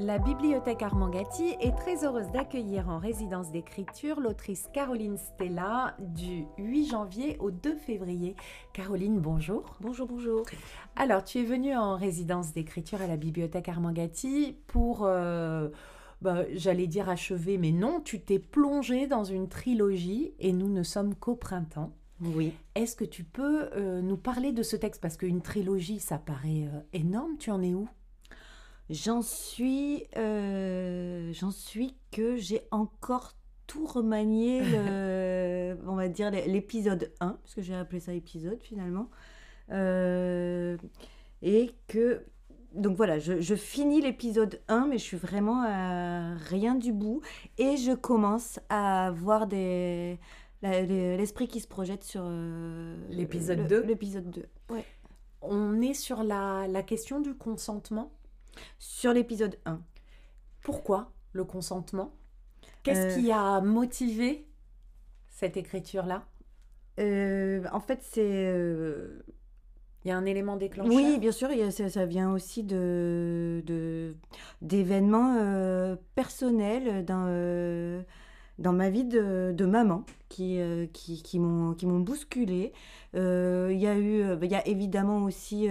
La 0.00 0.18
bibliothèque 0.18 0.82
Armangati 0.82 1.56
est 1.60 1.76
très 1.76 2.04
heureuse 2.04 2.30
d'accueillir 2.30 2.88
en 2.88 3.00
résidence 3.00 3.50
d'écriture 3.50 4.20
l'autrice 4.20 4.68
Caroline 4.72 5.16
Stella 5.16 5.96
du 5.98 6.44
8 6.56 6.86
janvier 6.86 7.36
au 7.40 7.50
2 7.50 7.74
février. 7.74 8.36
Caroline, 8.72 9.18
bonjour. 9.18 9.64
Bonjour, 9.80 10.06
bonjour. 10.06 10.42
Alors, 10.94 11.24
tu 11.24 11.40
es 11.40 11.42
venue 11.42 11.76
en 11.76 11.96
résidence 11.96 12.52
d'écriture 12.52 13.02
à 13.02 13.08
la 13.08 13.16
bibliothèque 13.16 13.68
Armangati 13.68 14.56
pour, 14.68 15.00
euh, 15.02 15.68
bah, 16.22 16.44
j'allais 16.52 16.86
dire 16.86 17.08
achever, 17.08 17.58
mais 17.58 17.72
non, 17.72 18.00
tu 18.00 18.20
t'es 18.20 18.38
plongée 18.38 19.08
dans 19.08 19.24
une 19.24 19.48
trilogie 19.48 20.32
et 20.38 20.52
nous 20.52 20.68
ne 20.68 20.84
sommes 20.84 21.16
qu'au 21.16 21.34
printemps. 21.34 21.90
Oui. 22.20 22.52
Est-ce 22.76 22.94
que 22.94 23.04
tu 23.04 23.24
peux 23.24 23.68
euh, 23.74 24.00
nous 24.00 24.16
parler 24.16 24.52
de 24.52 24.62
ce 24.62 24.76
texte? 24.76 25.02
Parce 25.02 25.16
qu'une 25.16 25.42
trilogie, 25.42 25.98
ça 25.98 26.18
paraît 26.18 26.68
euh, 26.72 26.80
énorme. 26.92 27.36
Tu 27.36 27.50
en 27.50 27.62
es 27.62 27.74
où? 27.74 27.88
J'en 28.90 29.20
suis, 29.22 30.04
euh, 30.16 31.30
j'en 31.32 31.50
suis 31.50 31.94
que 32.10 32.36
j'ai 32.36 32.62
encore 32.70 33.34
tout 33.66 33.84
remanié, 33.86 34.62
le- 34.62 35.76
on 35.86 35.94
va 35.94 36.08
dire 36.08 36.30
l'é- 36.30 36.46
l'épisode 36.48 37.12
1, 37.20 37.28
parce 37.42 37.54
que 37.54 37.60
j'ai 37.62 37.74
appelé 37.74 38.00
ça 38.00 38.14
épisode 38.14 38.62
finalement. 38.62 39.10
Euh, 39.70 40.78
et 41.42 41.70
que, 41.86 42.24
donc 42.74 42.96
voilà, 42.96 43.18
je, 43.18 43.40
je 43.42 43.54
finis 43.54 44.00
l'épisode 44.00 44.60
1, 44.68 44.86
mais 44.86 44.96
je 44.96 45.02
suis 45.04 45.16
vraiment 45.18 45.62
à 45.66 46.34
rien 46.36 46.74
du 46.74 46.92
bout. 46.94 47.20
Et 47.58 47.76
je 47.76 47.92
commence 47.92 48.58
à 48.70 49.10
voir 49.14 49.46
des, 49.46 50.18
l'esprit 50.62 51.46
qui 51.46 51.60
se 51.60 51.68
projette 51.68 52.04
sur 52.04 52.22
euh, 52.24 52.96
L'épisode 53.10 53.58
le- 53.60 53.68
2. 53.68 53.82
L'épisode 53.82 54.30
2, 54.30 54.46
ouais. 54.70 54.84
On 55.42 55.80
est 55.82 55.94
sur 55.94 56.22
la, 56.24 56.66
la 56.66 56.82
question 56.82 57.20
du 57.20 57.34
consentement. 57.34 58.10
Sur 58.78 59.12
l'épisode 59.12 59.58
1. 59.64 59.80
Pourquoi 60.62 61.12
le 61.32 61.44
consentement? 61.44 62.12
Qu'est-ce 62.82 63.18
Euh. 63.18 63.20
qui 63.20 63.32
a 63.32 63.60
motivé 63.60 64.46
cette 65.28 65.56
écriture-là? 65.56 66.26
Euh, 66.98 67.64
en 67.72 67.80
fait, 67.80 68.00
c'est. 68.02 68.20
euh, 68.24 69.20
Il 70.04 70.08
y 70.08 70.10
a 70.12 70.16
un 70.16 70.26
élément 70.26 70.56
déclencheur? 70.56 70.94
Oui, 70.94 71.18
bien 71.18 71.32
sûr, 71.32 71.48
a- 71.50 71.70
ça, 71.72 71.88
ça 71.90 72.06
vient 72.06 72.32
aussi 72.32 72.62
de, 72.62 73.62
de- 73.66 74.14
d'événements 74.62 75.34
euh, 75.38 75.96
personnels 76.14 77.04
dans, 77.04 77.26
euh, 77.28 78.00
dans 78.58 78.72
ma 78.72 78.90
vie 78.90 79.04
de, 79.04 79.52
de 79.56 79.64
maman 79.66 80.04
qui, 80.28 80.60
euh, 80.60 80.86
qui, 80.92 81.20
qui 81.22 81.40
m'ont, 81.40 81.74
qui 81.74 81.86
m'ont 81.86 81.98
bousculée. 81.98 82.72
Il 83.14 83.18
y 83.78 83.86
a 83.88 83.98
eu, 83.98 84.22
il 84.40 84.50
y 84.50 84.54
a 84.54 84.66
évidemment 84.68 85.24
aussi 85.24 85.66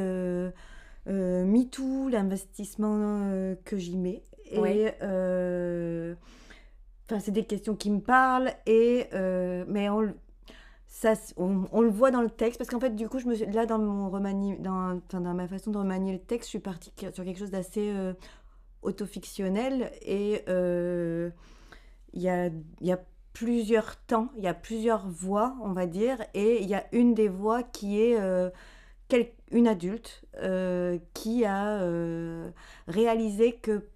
euh, 1.07 1.45
MeToo, 1.45 2.09
l'investissement 2.09 2.97
euh, 3.31 3.55
que 3.65 3.77
j'y 3.77 3.97
mets. 3.97 4.23
Et 4.51 4.59
Ouais. 4.59 4.97
euh, 5.01 6.15
enfin, 7.05 7.19
c'est 7.19 7.31
des 7.31 7.45
questions 7.45 7.75
qui 7.75 7.91
me 7.91 7.99
parlent, 7.99 8.51
et, 8.65 9.07
euh, 9.13 9.65
mais 9.67 9.89
on, 9.89 10.01
le- 10.01 10.15
ça, 10.87 11.13
on, 11.37 11.65
on 11.71 11.81
le 11.81 11.89
voit 11.89 12.11
dans 12.11 12.21
le 12.21 12.29
texte 12.29 12.57
parce 12.57 12.69
qu'en 12.69 12.79
fait 12.79 12.95
du 12.95 13.09
coup 13.09 13.19
je 13.19 13.27
me 13.27 13.35
suis, 13.35 13.45
là 13.47 13.65
dans 13.65 13.77
mon 13.79 14.09
remanie 14.09 14.57
dans, 14.59 15.01
dans 15.11 15.33
ma 15.33 15.47
façon 15.47 15.71
de 15.71 15.77
remanier 15.77 16.13
le 16.13 16.19
texte 16.19 16.47
je 16.47 16.51
suis 16.51 16.59
partie 16.59 16.91
sur 17.13 17.25
quelque 17.25 17.37
chose 17.37 17.51
d'assez 17.51 17.91
euh, 17.91 18.13
autofictionnel 18.81 19.91
et 20.01 20.43
euh, 20.49 21.29
il 22.13 22.21
y 22.21 22.29
a, 22.29 22.49
y 22.81 22.91
a 22.91 22.99
plusieurs 23.33 23.97
temps 24.05 24.29
il 24.37 24.43
y 24.43 24.47
a 24.47 24.53
plusieurs 24.53 25.07
voix 25.09 25.55
on 25.63 25.73
va 25.73 25.85
dire 25.85 26.17
et 26.33 26.61
il 26.61 26.67
y 26.69 26.75
a 26.75 26.85
une 26.93 27.13
des 27.13 27.27
voix 27.27 27.63
qui 27.63 27.99
est 28.01 28.17
quel- 29.07 29.31
une 29.51 29.67
adulte 29.67 30.23
euh, 30.41 30.97
qui 31.13 31.45
a 31.45 31.79
euh, 31.81 32.49
réalisé 32.87 33.53
que 33.53 33.87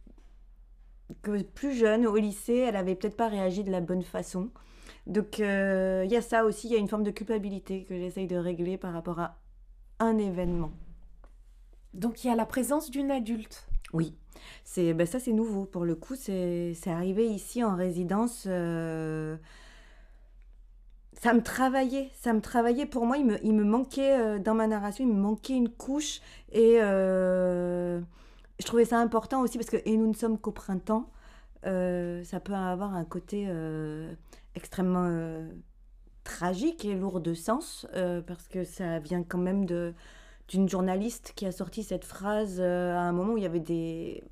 que 1.22 1.42
plus 1.42 1.74
jeune 1.74 2.08
au 2.08 2.16
lycée 2.16 2.58
elle 2.58 2.76
avait 2.76 2.96
peut-être 2.96 3.18
pas 3.18 3.28
réagi 3.28 3.64
de 3.64 3.72
la 3.72 3.82
bonne 3.82 4.04
façon 4.04 4.50
donc 5.08 5.40
euh, 5.40 6.04
il 6.06 6.12
y 6.12 6.16
a 6.16 6.22
ça 6.22 6.46
aussi, 6.46 6.68
il 6.68 6.74
y 6.74 6.76
a 6.76 6.80
une 6.80 6.88
forme 6.88 7.04
de 7.04 7.12
culpabilité 7.12 7.84
que 7.86 7.98
j'essaye 7.98 8.28
de 8.28 8.38
régler 8.38 8.78
par 8.78 8.94
rapport 8.94 9.20
à 9.20 9.40
un 10.00 10.18
événement. 10.18 10.72
Donc 11.94 12.24
il 12.24 12.28
y 12.28 12.30
a 12.30 12.36
la 12.36 12.46
présence 12.46 12.90
d'une 12.90 13.12
adulte. 13.12 13.68
Oui, 13.94 14.16
c'est 14.64 14.94
ben 14.94 15.06
ça 15.08 15.20
c'est 15.20 15.34
nouveau 15.34 15.66
pour 15.66 15.86
le 15.86 15.96
coup, 15.96 16.16
c'est 16.16 16.74
c'est 16.76 16.92
arrivé 16.92 17.28
ici 17.28 17.64
en 17.64 17.76
résidence. 17.76 18.48
Ça 21.22 21.36
me 21.36 21.44
travaillait, 21.44 22.10
ça 22.16 22.34
me 22.34 22.42
travaillait. 22.42 22.88
Pour 22.88 23.06
moi, 23.06 23.16
il 23.16 23.28
me, 23.28 23.46
il 23.46 23.54
me 23.54 23.64
manquait 23.64 24.20
euh, 24.20 24.40
dans 24.40 24.56
ma 24.56 24.66
narration, 24.66 25.04
il 25.04 25.14
me 25.14 25.22
manquait 25.22 25.54
une 25.54 25.70
couche 25.70 26.20
et 26.52 26.82
euh, 26.82 28.02
je 28.60 28.66
trouvais 28.66 28.86
ça 28.86 28.98
important 28.98 29.42
aussi 29.42 29.60
parce 29.60 29.70
que 29.70 29.78
et 29.86 29.98
nous 29.98 30.08
ne 30.08 30.16
sommes 30.16 30.40
qu'au 30.40 30.50
printemps, 30.50 31.12
euh, 31.68 32.24
ça 32.24 32.40
peut 32.40 32.56
avoir 32.56 32.96
un 32.96 33.06
côté 33.06 33.48
extrêmement 34.56 35.46
tragique 36.24 36.86
et 36.86 36.96
lourd 36.96 37.22
de 37.22 37.36
sens 37.36 37.86
parce 38.26 38.48
que 38.48 38.64
ça 38.64 38.98
vient 38.98 39.22
quand 39.22 39.38
même 39.38 39.66
de 39.66 39.94
d'une 40.48 40.68
journaliste 40.68 41.34
qui 41.36 41.46
a 41.46 41.52
sorti 41.52 41.84
cette 41.84 42.04
phrase 42.04 42.60
à 42.60 43.00
un 43.00 43.12
moment 43.12 43.34
où 43.34 43.38
il 43.38 43.44
y 43.44 43.46
avait 43.46 43.60
des 43.60 44.24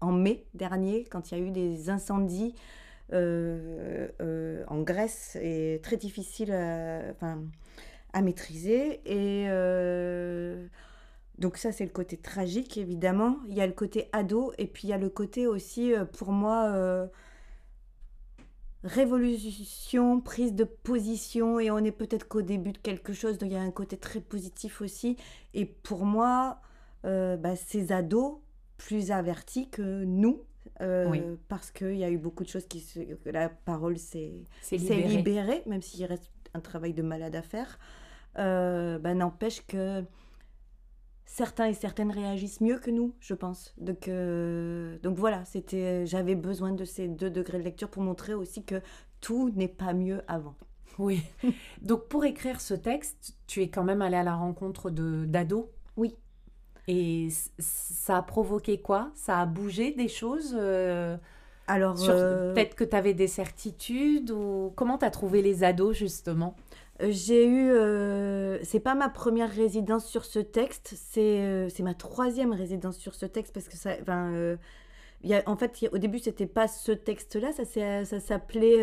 en 0.00 0.12
mai 0.12 0.44
dernier 0.54 1.04
quand 1.04 1.30
il 1.30 1.38
y 1.38 1.40
a 1.40 1.44
eu 1.44 1.50
des 1.52 1.88
incendies 1.88 2.56
en 3.12 4.82
Grèce 4.82 5.36
et 5.40 5.80
très 5.82 5.96
difficile 5.96 6.52
à, 6.52 8.22
maîtriser. 8.22 9.00
Et 9.06 9.46
euh, 9.48 10.66
donc 11.38 11.56
ça 11.56 11.72
c'est 11.72 11.84
le 11.84 11.90
côté 11.90 12.16
tragique 12.16 12.76
évidemment. 12.78 13.38
Il 13.48 13.54
y 13.54 13.60
a 13.60 13.66
le 13.66 13.72
côté 13.72 14.08
ado 14.12 14.52
et 14.58 14.66
puis 14.66 14.88
il 14.88 14.90
y 14.90 14.94
a 14.94 14.98
le 14.98 15.08
côté 15.08 15.46
aussi 15.46 15.94
euh, 15.94 16.04
pour 16.04 16.32
moi 16.32 16.66
euh, 16.72 17.06
révolution, 18.84 20.20
prise 20.20 20.54
de 20.54 20.64
position, 20.64 21.60
et 21.60 21.70
on 21.70 21.78
est 21.78 21.92
peut-être 21.92 22.26
qu'au 22.26 22.42
début 22.42 22.72
de 22.72 22.78
quelque 22.78 23.12
chose, 23.12 23.38
donc 23.38 23.50
il 23.50 23.54
y 23.54 23.56
a 23.56 23.62
un 23.62 23.70
côté 23.70 23.96
très 23.96 24.20
positif 24.20 24.80
aussi. 24.80 25.16
Et 25.54 25.64
pour 25.64 26.04
moi, 26.04 26.60
euh, 27.04 27.36
bah, 27.36 27.56
ces 27.56 27.92
ados, 27.92 28.38
plus 28.78 29.12
avertis 29.12 29.68
que 29.70 30.04
nous, 30.04 30.42
euh, 30.80 31.06
Oui. 31.10 31.22
parce 31.48 31.70
qu'il 31.70 31.96
y 31.96 32.04
a 32.04 32.10
eu 32.10 32.18
beaucoup 32.18 32.44
de 32.44 32.48
choses 32.48 32.66
qui 32.66 32.80
se... 32.80 33.00
que 33.00 33.30
la 33.30 33.48
parole 33.48 33.98
s'est 33.98 34.44
C'est 34.60 34.78
s'est 34.78 35.02
libéré. 35.02 35.08
libérée, 35.08 35.62
même 35.66 35.82
s'il 35.82 36.04
reste 36.04 36.30
un 36.54 36.60
travail 36.60 36.94
de 36.94 37.02
malade 37.02 37.34
à 37.34 37.42
faire, 37.42 37.78
euh, 38.38 38.98
bah, 38.98 39.14
n'empêche 39.14 39.66
que 39.66 40.04
certains 41.24 41.66
et 41.66 41.74
certaines 41.74 42.10
réagissent 42.10 42.60
mieux 42.60 42.78
que 42.78 42.90
nous, 42.90 43.14
je 43.20 43.34
pense. 43.34 43.74
Donc, 43.78 44.08
euh, 44.08 44.98
donc 45.00 45.16
voilà, 45.16 45.44
c'était, 45.44 46.06
j'avais 46.06 46.34
besoin 46.34 46.72
de 46.72 46.84
ces 46.84 47.08
deux 47.08 47.30
degrés 47.30 47.58
de 47.58 47.64
lecture 47.64 47.88
pour 47.90 48.02
montrer 48.02 48.34
aussi 48.34 48.64
que 48.64 48.80
tout 49.20 49.50
n'est 49.50 49.68
pas 49.68 49.94
mieux 49.94 50.22
avant. 50.28 50.54
Oui. 50.98 51.22
Donc 51.82 52.08
pour 52.08 52.24
écrire 52.24 52.60
ce 52.60 52.74
texte, 52.74 53.36
tu 53.46 53.62
es 53.62 53.68
quand 53.70 53.84
même 53.84 54.02
allée 54.02 54.16
à 54.16 54.22
la 54.24 54.34
rencontre 54.36 54.90
de 54.90 55.24
d'ados? 55.24 55.66
Oui. 55.96 56.14
Et 56.88 57.28
ça 57.58 58.18
a 58.18 58.22
provoqué 58.22 58.80
quoi? 58.80 59.10
Ça 59.14 59.40
a 59.40 59.46
bougé 59.46 59.92
des 59.92 60.08
choses 60.08 60.54
euh, 60.58 61.16
Alors, 61.66 61.98
sur- 61.98 62.14
euh, 62.14 62.52
Peut-être 62.54 62.74
que 62.74 62.84
tu 62.84 62.96
avais 62.96 63.14
des 63.14 63.28
certitudes 63.28 64.30
ou 64.30 64.72
comment 64.76 64.98
tu 64.98 65.04
as 65.04 65.10
trouvé 65.10 65.42
les 65.42 65.64
ados 65.64 65.96
justement? 65.96 66.56
Euh, 67.00 67.08
J'ai 67.10 67.46
eu, 67.46 67.70
euh, 67.70 68.58
c'est 68.64 68.80
pas 68.80 68.94
ma 68.94 69.08
première 69.08 69.50
résidence 69.50 70.06
sur 70.06 70.24
ce 70.24 70.38
texte, 70.38 70.94
c'est 70.96 71.40
euh, 71.40 71.68
c'est 71.68 71.82
ma 71.82 71.94
troisième 71.94 72.52
résidence 72.52 72.98
sur 72.98 73.14
ce 73.14 73.26
texte 73.26 73.52
parce 73.54 73.68
que 73.68 73.76
ça, 73.76 73.96
y 75.30 75.34
a, 75.34 75.42
en 75.46 75.56
fait, 75.56 75.80
il 75.80 75.84
y 75.84 75.88
a- 75.88 75.92
au 75.94 75.98
début 75.98 76.18
c'était 76.18 76.46
pas 76.46 76.68
ce 76.68 76.92
texte-là, 76.92 77.52
ça, 77.52 77.64
s'appelait 78.20 78.82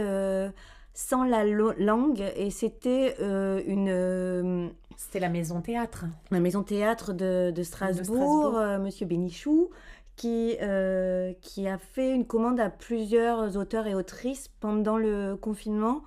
Sans 1.01 1.23
la 1.23 1.45
langue 1.45 2.21
et 2.35 2.49
c'était 2.49 3.15
euh, 3.21 3.63
une 3.65 3.87
euh, 3.87 4.67
C'était 4.97 5.21
la 5.21 5.29
maison 5.29 5.61
théâtre. 5.61 6.03
la 6.29 6.41
maison 6.41 6.61
théâtre 6.61 7.13
de, 7.13 7.51
de 7.55 7.63
Strasbourg, 7.63 8.03
Strasbourg. 8.03 8.57
euh, 8.57 8.79
Monsieur 8.79 9.05
Bénichou, 9.05 9.69
qui, 10.17 10.57
euh, 10.61 11.31
qui 11.39 11.69
a 11.69 11.77
fait 11.77 12.13
une 12.13 12.25
commande 12.25 12.59
à 12.59 12.69
plusieurs 12.69 13.55
auteurs 13.55 13.87
et 13.87 13.95
autrices 13.95 14.49
pendant 14.59 14.97
le 14.97 15.37
confinement 15.37 16.03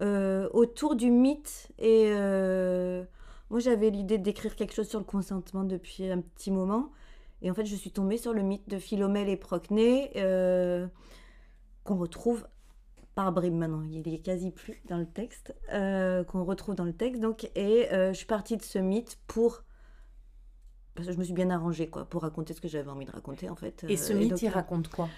autour 0.00 0.96
du 0.96 1.12
mythe. 1.12 1.68
Et 1.78 2.10
moi, 2.10 3.60
j'avais 3.60 3.90
l'idée 3.90 4.18
d'écrire 4.18 4.56
quelque 4.56 4.74
chose 4.74 4.88
sur 4.88 4.98
le 4.98 5.04
consentement 5.04 5.62
depuis 5.62 6.10
un 6.10 6.20
petit 6.20 6.50
moment. 6.50 6.90
Et 7.42 7.50
en 7.52 7.54
fait, 7.54 7.64
je 7.64 7.76
suis 7.76 7.92
tombée 7.92 8.16
sur 8.18 8.32
le 8.32 8.42
mythe 8.42 8.68
de 8.68 8.78
Philomèle 8.78 9.28
et 9.28 9.36
Procné, 9.36 10.10
qu'on 11.84 11.96
retrouve 11.96 12.44
par 13.14 13.32
bribes 13.32 13.54
maintenant, 13.54 13.82
il 13.82 14.06
est 14.12 14.18
quasi 14.20 14.50
plus 14.50 14.80
dans 14.88 14.96
le 14.98 15.06
texte, 15.06 15.54
euh, 15.72 16.24
qu'on 16.24 16.44
retrouve 16.44 16.74
dans 16.74 16.84
le 16.84 16.92
texte. 16.94 17.20
Donc, 17.20 17.50
et 17.54 17.92
euh, 17.92 18.12
je 18.12 18.16
suis 18.18 18.26
partie 18.26 18.56
de 18.56 18.62
ce 18.62 18.78
mythe 18.78 19.18
pour. 19.26 19.64
Parce 20.94 21.06
que 21.08 21.14
je 21.14 21.18
me 21.18 21.24
suis 21.24 21.32
bien 21.32 21.48
arrangée, 21.50 21.88
quoi, 21.88 22.04
pour 22.04 22.22
raconter 22.22 22.52
ce 22.52 22.60
que 22.60 22.68
j'avais 22.68 22.90
envie 22.90 23.06
de 23.06 23.10
raconter, 23.10 23.48
en 23.48 23.56
fait. 23.56 23.84
Et 23.88 23.96
ce 23.96 24.12
Euh, 24.12 24.16
mythe, 24.16 24.30
donc, 24.30 24.42
il 24.42 24.48
raconte 24.48 24.88
quoi? 24.88 25.08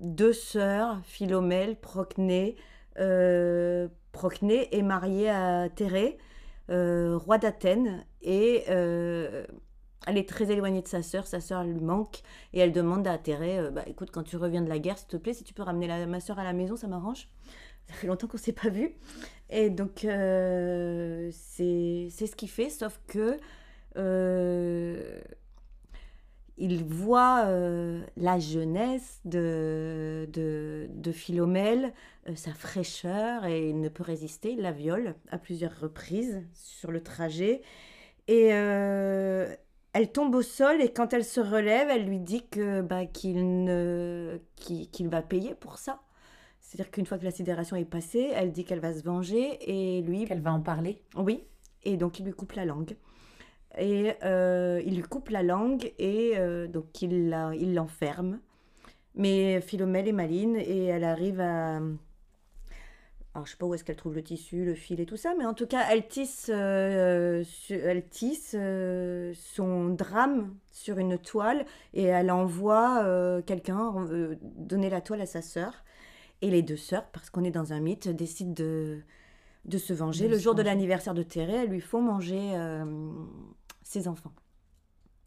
deux 0.00 0.32
sœurs, 0.32 1.00
Philomèle, 1.04 1.76
Procné. 1.76 2.56
Euh, 2.98 3.88
Procné 4.10 4.76
est 4.76 4.82
mariée 4.82 5.30
à 5.30 5.68
Thérée, 5.68 6.18
roi 6.68 7.38
d'Athènes, 7.38 8.04
et 8.22 8.64
elle 10.06 10.18
est 10.18 10.28
très 10.28 10.50
éloignée 10.50 10.82
de 10.82 10.88
sa 10.88 11.02
sœur, 11.02 11.26
sa 11.26 11.40
sœur 11.40 11.64
lui 11.64 11.80
manque 11.80 12.22
et 12.52 12.60
elle 12.60 12.72
demande 12.72 13.06
à 13.06 13.18
Thérèse, 13.18 13.66
euh, 13.66 13.70
bah 13.70 13.82
écoute, 13.86 14.10
quand 14.10 14.22
tu 14.22 14.36
reviens 14.36 14.62
de 14.62 14.68
la 14.68 14.78
guerre, 14.78 14.98
s'il 14.98 15.08
te 15.08 15.16
plaît, 15.16 15.34
si 15.34 15.44
tu 15.44 15.54
peux 15.54 15.62
ramener 15.62 16.06
ma 16.06 16.20
sœur 16.20 16.38
à 16.38 16.44
la 16.44 16.52
maison, 16.52 16.76
ça 16.76 16.88
m'arrange. 16.88 17.28
Ça 17.88 17.94
fait 17.94 18.06
longtemps 18.06 18.26
qu'on 18.26 18.38
s'est 18.38 18.52
pas 18.52 18.68
vu. 18.68 18.94
Et 19.50 19.70
donc, 19.70 20.04
euh, 20.04 21.30
c'est 21.32 22.08
ce 22.10 22.36
qu'il 22.36 22.48
fait, 22.48 22.70
sauf 22.70 23.00
que 23.08 23.36
euh, 23.96 25.20
il 26.56 26.84
voit 26.84 27.46
la 28.16 28.38
jeunesse 28.38 29.20
de, 29.24 30.28
de, 30.32 30.86
de 30.90 31.12
Philomèle, 31.12 31.92
sa 32.36 32.52
fraîcheur, 32.54 33.44
et 33.46 33.68
il 33.68 33.80
ne 33.80 33.88
peut 33.88 34.04
résister. 34.04 34.52
Il 34.52 34.60
la 34.60 34.70
viole 34.70 35.16
à 35.30 35.38
plusieurs 35.38 35.78
reprises 35.80 36.40
sur 36.54 36.92
le 36.92 37.02
trajet. 37.02 37.62
Et 38.28 38.52
elle 39.92 40.10
tombe 40.12 40.34
au 40.34 40.42
sol, 40.42 40.80
et 40.80 40.92
quand 40.92 41.12
elle 41.12 41.24
se 41.24 41.40
relève, 41.40 41.88
elle 41.90 42.06
lui 42.06 42.18
dit 42.18 42.46
que 42.48 42.80
bah, 42.80 43.06
qu'il 43.06 43.64
ne 43.64 44.38
qu'il 44.56 45.08
va 45.08 45.22
payer 45.22 45.54
pour 45.54 45.78
ça. 45.78 46.00
C'est-à-dire 46.60 46.90
qu'une 46.90 47.06
fois 47.06 47.18
que 47.18 47.24
la 47.24 47.30
sidération 47.30 47.76
est 47.76 47.84
passée, 47.84 48.30
elle 48.34 48.52
dit 48.52 48.64
qu'elle 48.64 48.80
va 48.80 48.94
se 48.94 49.02
venger, 49.02 49.58
et 49.60 50.00
lui... 50.02 50.24
Qu'elle 50.24 50.40
va 50.40 50.52
en 50.52 50.60
parler 50.60 51.02
Oui, 51.16 51.44
et 51.84 51.96
donc 51.96 52.18
il 52.18 52.24
lui 52.24 52.32
coupe 52.32 52.52
la 52.52 52.64
langue. 52.64 52.96
Et 53.78 54.12
euh, 54.22 54.82
il 54.84 54.96
lui 54.96 55.02
coupe 55.02 55.30
la 55.30 55.42
langue 55.42 55.92
et 55.98 56.32
euh, 56.36 56.66
donc 56.66 57.00
il 57.00 57.30
la- 57.30 57.54
il 57.54 57.74
l'enferme. 57.74 58.38
Mais 59.14 59.60
Philomèle 59.62 60.08
est 60.08 60.12
maline 60.12 60.56
et 60.56 60.84
elle 60.86 61.04
arrive 61.04 61.40
à... 61.40 61.80
Alors 63.34 63.46
je 63.46 63.52
sais 63.52 63.56
pas 63.56 63.64
où 63.64 63.74
est-ce 63.74 63.82
qu'elle 63.82 63.96
trouve 63.96 64.14
le 64.14 64.22
tissu, 64.22 64.64
le 64.64 64.74
fil 64.74 65.00
et 65.00 65.06
tout 65.06 65.16
ça, 65.16 65.34
mais 65.38 65.46
en 65.46 65.54
tout 65.54 65.66
cas 65.66 65.86
elle 65.90 66.06
tisse, 66.06 66.50
euh, 66.52 67.42
elle 67.70 68.06
tisse 68.08 68.54
euh, 68.58 69.32
son 69.34 69.88
drame 69.88 70.54
sur 70.70 70.98
une 70.98 71.16
toile 71.16 71.64
et 71.94 72.04
elle 72.04 72.30
envoie 72.30 73.02
euh, 73.04 73.40
quelqu'un 73.40 74.06
donner 74.42 74.90
la 74.90 75.00
toile 75.00 75.22
à 75.22 75.26
sa 75.26 75.40
sœur. 75.40 75.82
Et 76.42 76.50
les 76.50 76.62
deux 76.62 76.76
sœurs, 76.76 77.06
parce 77.12 77.30
qu'on 77.30 77.44
est 77.44 77.52
dans 77.52 77.72
un 77.72 77.78
mythe, 77.80 78.08
décident 78.08 78.52
de, 78.52 79.00
de 79.64 79.78
se 79.78 79.92
venger. 79.92 80.24
De 80.24 80.30
le 80.32 80.38
se 80.38 80.42
jour 80.42 80.54
de 80.56 80.62
l'anniversaire 80.62 81.14
de 81.14 81.22
Thérèse, 81.22 81.62
elles 81.62 81.70
lui 81.70 81.80
font 81.80 82.02
manger 82.02 82.52
ses 83.82 84.08
enfants. 84.08 84.32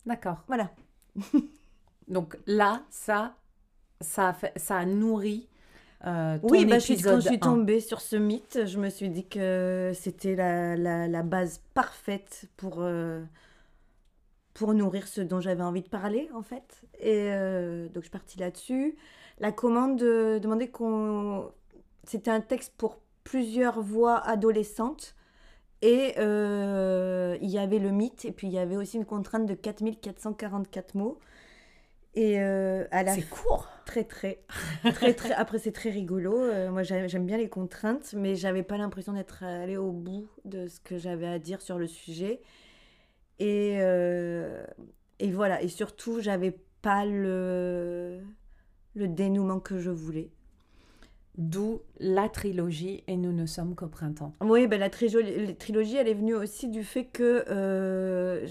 D'accord. 0.06 0.44
Voilà. 0.48 0.72
Donc 2.10 2.38
là, 2.46 2.84
ça, 2.90 3.38
ça 4.02 4.28
a, 4.30 4.34
fait- 4.34 4.52
ça 4.58 4.78
a 4.78 4.86
nourri 4.86 5.48
euh, 6.06 6.38
oui, 6.44 6.66
bah, 6.66 6.80
je 6.80 6.94
quand 7.02 7.16
je 7.16 7.28
suis 7.28 7.36
1. 7.36 7.38
tombée 7.40 7.80
sur 7.80 8.00
ce 8.02 8.16
mythe, 8.16 8.66
je 8.66 8.78
me 8.78 8.90
suis 8.90 9.10
dit 9.10 9.26
que 9.26 9.92
c'était 9.96 10.36
la, 10.36 10.76
la, 10.76 11.08
la 11.08 11.24
base 11.24 11.62
parfaite 11.74 12.46
pour, 12.58 12.78
euh, 12.80 13.24
pour 14.54 14.74
nourrir 14.74 15.08
ce 15.08 15.22
dont 15.22 15.40
j'avais 15.40 15.64
envie 15.64 15.82
de 15.82 15.90
parler, 15.90 16.30
en 16.34 16.44
fait. 16.44 16.82
Et 17.00 17.30
euh, 17.32 17.88
donc, 17.88 17.98
je 17.98 18.02
suis 18.02 18.10
partie 18.12 18.38
là-dessus. 18.38 18.96
La 19.40 19.52
commande 19.52 19.98
demandait 19.98 20.70
qu'on... 20.70 21.52
C'était 22.04 22.32
un 22.32 22.42
texte 22.42 22.74
pour 22.78 23.00
plusieurs 23.24 23.82
voix 23.82 24.18
adolescentes. 24.20 25.16
Et 25.82 26.14
il 26.18 27.50
y 27.50 27.58
avait 27.58 27.80
le 27.80 27.92
mythe, 27.92 28.26
et 28.26 28.32
puis 28.32 28.48
il 28.48 28.54
y 28.54 28.60
avait 28.60 28.78
aussi 28.78 28.98
une 28.98 29.06
contrainte 29.06 29.46
de 29.46 29.56
4444 29.56 30.96
mots. 30.96 31.20
Et 32.16 32.40
euh, 32.40 32.86
à 32.92 33.04
la 33.04 33.14
C'est 33.14 33.30
court. 33.30 33.68
Très, 33.86 34.04
très, 34.04 34.40
très, 34.94 35.14
très. 35.14 35.34
Après, 35.34 35.60
c'est 35.60 35.72
très 35.72 35.90
rigolo. 35.92 36.34
Euh, 36.42 36.72
moi, 36.72 36.82
j'ai- 36.82 37.08
j'aime 37.08 37.26
bien 37.26 37.38
les 37.38 37.50
contraintes, 37.50 38.14
mais 38.18 38.36
j'avais 38.36 38.64
pas 38.64 38.78
l'impression 38.78 39.14
d'être 39.14 39.44
allée 39.44 39.78
au 39.78 39.92
bout 39.92 40.28
de 40.44 40.68
ce 40.68 40.80
que 40.80 40.98
j'avais 40.98 41.28
à 41.28 41.40
dire 41.40 41.62
sur 41.62 41.78
le 41.78 41.88
sujet. 41.88 42.42
Et, 43.40 43.76
euh, 43.80 44.64
et 45.20 45.32
voilà. 45.32 45.62
Et 45.62 45.68
surtout, 45.68 46.20
j'avais 46.22 46.58
pas 46.82 47.06
le, 47.06 48.22
le 48.96 49.08
dénouement 49.08 49.60
que 49.60 49.78
je 49.78 49.92
voulais. 49.92 50.32
D'où 51.38 51.82
la 52.00 52.30
trilogie 52.30 53.04
et 53.08 53.18
nous 53.18 53.34
ne 53.34 53.46
sommes 53.46 53.76
qu'au 53.76 53.88
printemps. 53.88 54.34
Oui, 54.42 54.68
ben, 54.68 54.80
la 54.80 54.90
trilogie, 54.90 55.98
elle 55.98 56.08
est 56.08 56.14
venue 56.14 56.34
aussi 56.34 56.70
du 56.70 56.84
fait 56.86 57.06
que. 57.06 58.46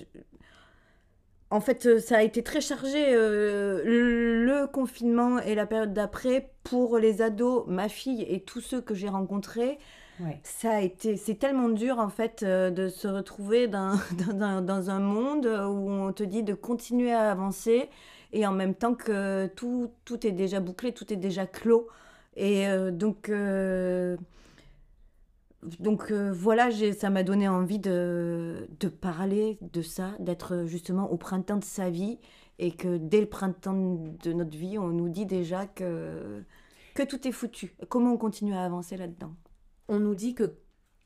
En 1.55 1.61
fait, 1.61 1.87
euh, 1.87 2.01
ça 2.01 2.19
a 2.19 2.23
été 2.23 2.43
très 2.43 2.61
chargé 2.61 3.06
euh, 3.15 3.83
le 3.85 4.67
confinement 4.67 5.39
et 5.41 5.55
la 5.55 5.67
période 5.67 5.93
d'après 5.93 6.51
pour 6.65 6.99
les 6.99 7.23
ados, 7.23 7.65
ma 7.69 7.89
fille 7.89 8.23
et 8.29 8.41
tous 8.43 8.61
ceux 8.61 8.81
que 8.81 8.95
j'ai 8.95 9.09
rencontrés. 9.09 9.79
Ouais. 10.21 10.41
Ça 10.45 10.77
a 10.77 10.81
été, 10.81 11.17
c'est 11.17 11.35
tellement 11.37 11.69
dur 11.69 11.99
en 11.99 12.09
fait 12.09 12.43
euh, 12.45 12.71
de 12.71 12.89
se 12.89 13.09
retrouver 13.09 13.67
dans, 13.69 13.95
dans, 14.29 14.41
un- 14.43 14.62
dans 14.62 14.91
un 14.91 15.01
monde 15.01 15.47
où 15.47 15.91
on 15.91 16.12
te 16.12 16.23
dit 16.23 16.43
de 16.43 16.55
continuer 16.55 17.12
à 17.12 17.31
avancer 17.33 17.89
et 18.33 18.47
en 18.47 18.53
même 18.53 18.75
temps 18.75 18.95
que 18.95 19.47
tout, 19.56 19.91
tout 20.05 20.27
est 20.27 20.33
déjà 20.33 20.61
bouclé, 20.61 20.93
tout 20.93 21.12
est 21.12 21.17
déjà 21.17 21.47
clos. 21.47 21.89
Et 22.37 22.67
euh, 22.69 22.91
donc, 22.91 23.29
donc 25.81 26.11
euh, 26.11 26.32
voilà, 26.32 26.70
ça 26.93 27.11
m'a 27.11 27.22
donné 27.22 27.49
envie 27.49 27.78
de, 27.78 28.69
de 28.81 28.88
parler 28.88 29.58
de 29.61 29.82
ça, 29.82 30.14
d'être 30.19 30.64
justement 30.66 31.11
au 31.11 31.16
printemps 31.16 31.56
de 31.56 31.64
sa 31.64 31.90
vie 31.90 32.19
et 32.58 32.72
que 32.72 32.96
dès 32.99 33.20
le 33.20 33.26
printemps 33.26 33.99
de 34.22 34.32
notre 34.32 34.56
vie, 34.56 34.78
on 34.78 34.88
nous 34.88 35.08
dit 35.08 35.26
déjà 35.26 35.66
que, 35.66 36.44
que 36.94 37.02
tout 37.02 37.26
est 37.26 37.32
foutu. 37.32 37.75
Comment 37.88 38.12
on 38.12 38.19
continue 38.19 38.55
à 38.55 38.64
avancer 38.64 38.96
là-dedans? 38.96 39.34
On 39.88 39.99
nous 39.99 40.14
dit 40.14 40.34
que 40.34 40.55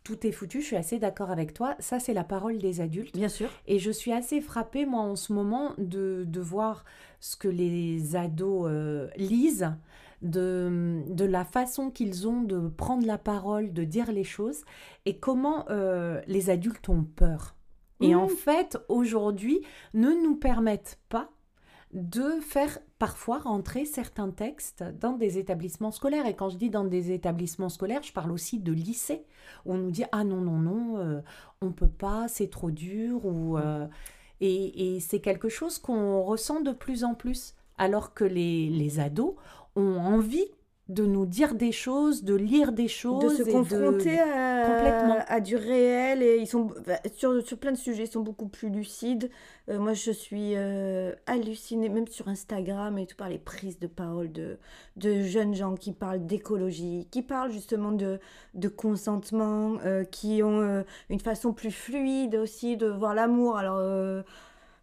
tout 0.04 0.26
est 0.26 0.32
foutu, 0.32 0.60
je 0.62 0.66
suis 0.66 0.76
assez 0.76 0.98
d'accord 0.98 1.30
avec 1.30 1.52
toi. 1.52 1.76
Ça, 1.80 1.98
c'est 1.98 2.14
la 2.14 2.24
parole 2.24 2.58
des 2.58 2.80
adultes. 2.80 3.14
Bien 3.14 3.28
sûr. 3.28 3.50
Et 3.66 3.78
je 3.78 3.90
suis 3.90 4.12
assez 4.12 4.40
frappée, 4.40 4.86
moi, 4.86 5.02
en 5.02 5.16
ce 5.16 5.34
moment, 5.34 5.72
de, 5.76 6.24
de 6.26 6.40
voir 6.40 6.84
ce 7.20 7.36
que 7.36 7.48
les 7.48 8.16
ados 8.16 8.66
euh, 8.68 9.08
lisent, 9.16 9.74
de, 10.22 11.02
de 11.08 11.24
la 11.24 11.44
façon 11.44 11.90
qu'ils 11.90 12.26
ont 12.26 12.42
de 12.42 12.68
prendre 12.68 13.06
la 13.06 13.18
parole, 13.18 13.72
de 13.72 13.84
dire 13.84 14.12
les 14.12 14.24
choses, 14.24 14.64
et 15.06 15.18
comment 15.18 15.64
euh, 15.70 16.20
les 16.26 16.50
adultes 16.50 16.88
ont 16.88 17.04
peur. 17.04 17.54
Et 18.00 18.14
en 18.14 18.28
fait, 18.28 18.78
aujourd'hui, 18.88 19.60
ne 19.92 20.10
nous 20.10 20.36
permettent 20.36 21.00
pas 21.08 21.30
de 21.92 22.38
faire 22.40 22.78
parfois 22.98 23.38
rentrer 23.38 23.84
certains 23.86 24.30
textes 24.30 24.84
dans 25.00 25.14
des 25.14 25.38
établissements 25.38 25.90
scolaires. 25.90 26.26
Et 26.26 26.36
quand 26.36 26.50
je 26.50 26.58
dis 26.58 26.70
dans 26.70 26.84
des 26.84 27.12
établissements 27.12 27.70
scolaires, 27.70 28.02
je 28.02 28.12
parle 28.12 28.30
aussi 28.30 28.58
de 28.60 28.72
lycées, 28.72 29.24
où 29.64 29.74
on 29.74 29.78
nous 29.78 29.90
dit 29.90 30.04
Ah 30.12 30.24
non, 30.24 30.40
non, 30.40 30.58
non, 30.58 30.98
euh, 30.98 31.20
on 31.60 31.72
peut 31.72 31.88
pas, 31.88 32.28
c'est 32.28 32.50
trop 32.50 32.70
dur. 32.70 33.24
Ou, 33.24 33.56
euh, 33.58 33.86
et 34.40 34.96
et 34.96 35.00
c'est 35.00 35.20
quelque 35.20 35.48
chose 35.48 35.78
qu'on 35.78 36.22
ressent 36.22 36.60
de 36.60 36.72
plus 36.72 37.04
en 37.04 37.14
plus, 37.14 37.54
alors 37.78 38.12
que 38.12 38.24
les, 38.24 38.68
les 38.68 39.00
ados 39.00 39.34
ont 39.78 39.98
envie 40.00 40.44
de 40.88 41.04
nous 41.04 41.26
dire 41.26 41.54
des 41.54 41.70
choses, 41.70 42.24
de 42.24 42.34
lire 42.34 42.72
des 42.72 42.88
choses. 42.88 43.22
de 43.38 43.44
se 43.44 43.48
et 43.48 43.52
confronter 43.52 44.18
à, 44.18 44.64
Complètement. 44.66 45.18
à 45.28 45.40
du 45.40 45.54
réel 45.54 46.22
et 46.22 46.38
ils 46.38 46.46
sont 46.46 46.70
bah, 46.86 46.98
sur, 47.14 47.46
sur 47.46 47.58
plein 47.58 47.72
de 47.72 47.76
sujets 47.76 48.04
ils 48.04 48.10
sont 48.10 48.22
beaucoup 48.22 48.48
plus 48.48 48.70
lucides 48.70 49.30
Euh, 49.68 49.78
moi 49.78 49.92
je 49.92 50.10
suis 50.10 50.54
euh, 50.56 51.12
hallucinée 51.26 51.90
même 51.90 52.06
sur 52.08 52.26
Instagram 52.28 52.96
et 52.96 53.04
tout 53.06 53.16
par 53.16 53.28
les 53.28 53.36
prises 53.38 53.78
de 53.78 53.86
parole 53.86 54.32
de, 54.32 54.56
de 54.96 55.20
jeunes 55.24 55.54
gens 55.54 55.74
qui 55.74 55.92
parlent 55.92 56.24
d'écologie 56.24 57.06
qui 57.10 57.20
parlent 57.20 57.52
justement 57.52 57.92
de, 57.92 58.18
de 58.54 58.68
consentement 58.68 59.76
euh, 59.84 60.04
qui 60.04 60.42
ont 60.42 60.84
une 61.10 61.20
façon 61.20 61.52
plus 61.52 61.70
fluide 61.70 62.34
aussi 62.36 62.78
de 62.78 62.86
voir 62.86 63.14
l'amour 63.14 63.58
alors 63.58 63.78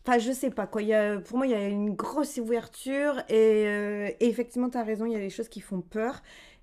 Enfin, 0.07 0.19
je 0.19 0.31
sais 0.31 0.51
pas 0.51 0.67
quoi. 0.67 0.83
Il 0.83 0.87
y 0.89 0.93
a, 0.93 1.19
pour 1.19 1.37
moi, 1.37 1.47
il 1.47 1.51
y 1.51 1.55
a 1.55 1.67
une 1.67 1.95
grosse 1.95 2.37
ouverture 2.37 3.17
et, 3.27 3.65
euh, 3.67 4.09
et 4.19 4.27
effectivement, 4.27 4.69
tu 4.69 4.77
as 4.77 4.83
raison, 4.83 5.05
il 5.05 5.13
y 5.13 5.15
a 5.15 5.19
des 5.19 5.31
choses 5.31 5.49
qui 5.49 5.61
font 5.61 5.81
peur. 5.81 6.21